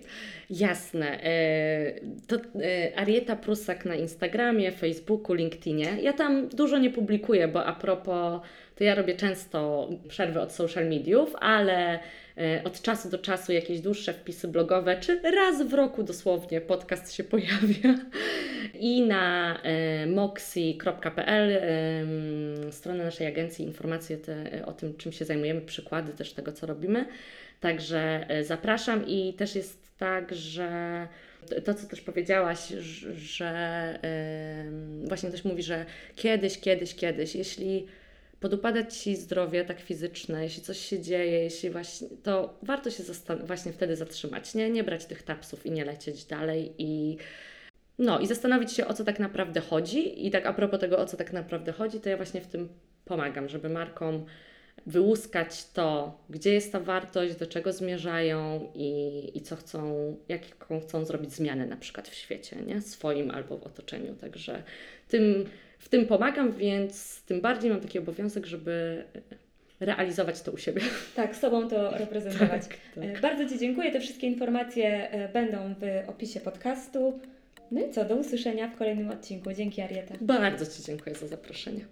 [0.51, 1.22] Jasne.
[1.24, 1.93] E,
[2.26, 5.86] To e, Arieta Prusak na Instagramie, Facebooku, LinkedInie.
[6.03, 8.41] Ja tam dużo nie publikuję, bo a propos,
[8.81, 11.99] to ja robię często przerwy od social mediów, ale
[12.39, 17.14] e, od czasu do czasu jakieś dłuższe wpisy blogowe, czy raz w roku dosłownie podcast
[17.14, 17.95] się pojawia.
[18.81, 25.61] I na e, moxi.pl, em, stronę naszej agencji, informacje te, o tym, czym się zajmujemy,
[25.61, 27.07] przykłady też tego, co robimy.
[27.61, 31.09] Także e, zapraszam i też jest tak, że
[31.64, 32.68] to- co też powiedziałaś,
[33.12, 33.99] że
[35.05, 37.87] właśnie ktoś mówi, że kiedyś, kiedyś, kiedyś, jeśli
[38.41, 43.03] podupada Ci zdrowie tak fizyczne, jeśli coś się dzieje, jeśli właśnie, to warto się
[43.45, 44.70] właśnie wtedy zatrzymać, nie?
[44.70, 47.16] nie brać tych tapsów i nie lecieć dalej i
[47.99, 50.26] no i zastanowić się, o co tak naprawdę chodzi.
[50.26, 52.68] I tak a propos tego, o co tak naprawdę chodzi, to ja właśnie w tym
[53.05, 54.24] pomagam, żeby markom
[54.86, 61.05] wyłuskać to, gdzie jest ta wartość, do czego zmierzają i, i co chcą, jaką chcą
[61.05, 62.80] zrobić zmianę na przykład w świecie, nie?
[62.80, 64.14] swoim albo w otoczeniu.
[64.14, 64.62] Także
[65.09, 65.45] tym,
[65.81, 69.05] w tym pomagam, więc tym bardziej mam taki obowiązek, żeby
[69.81, 70.81] realizować to u siebie.
[71.16, 72.62] Tak, sobą to reprezentować.
[72.68, 72.78] tak.
[73.05, 73.93] E, Bardzo Ci dziękuję.
[73.93, 77.20] Te wszystkie informacje e, będą w opisie podcastu.
[77.70, 79.53] No i co, do usłyszenia w kolejnym odcinku.
[79.53, 80.14] Dzięki Arieta.
[80.20, 81.85] Bardzo Ci dziękuję za zaproszenie.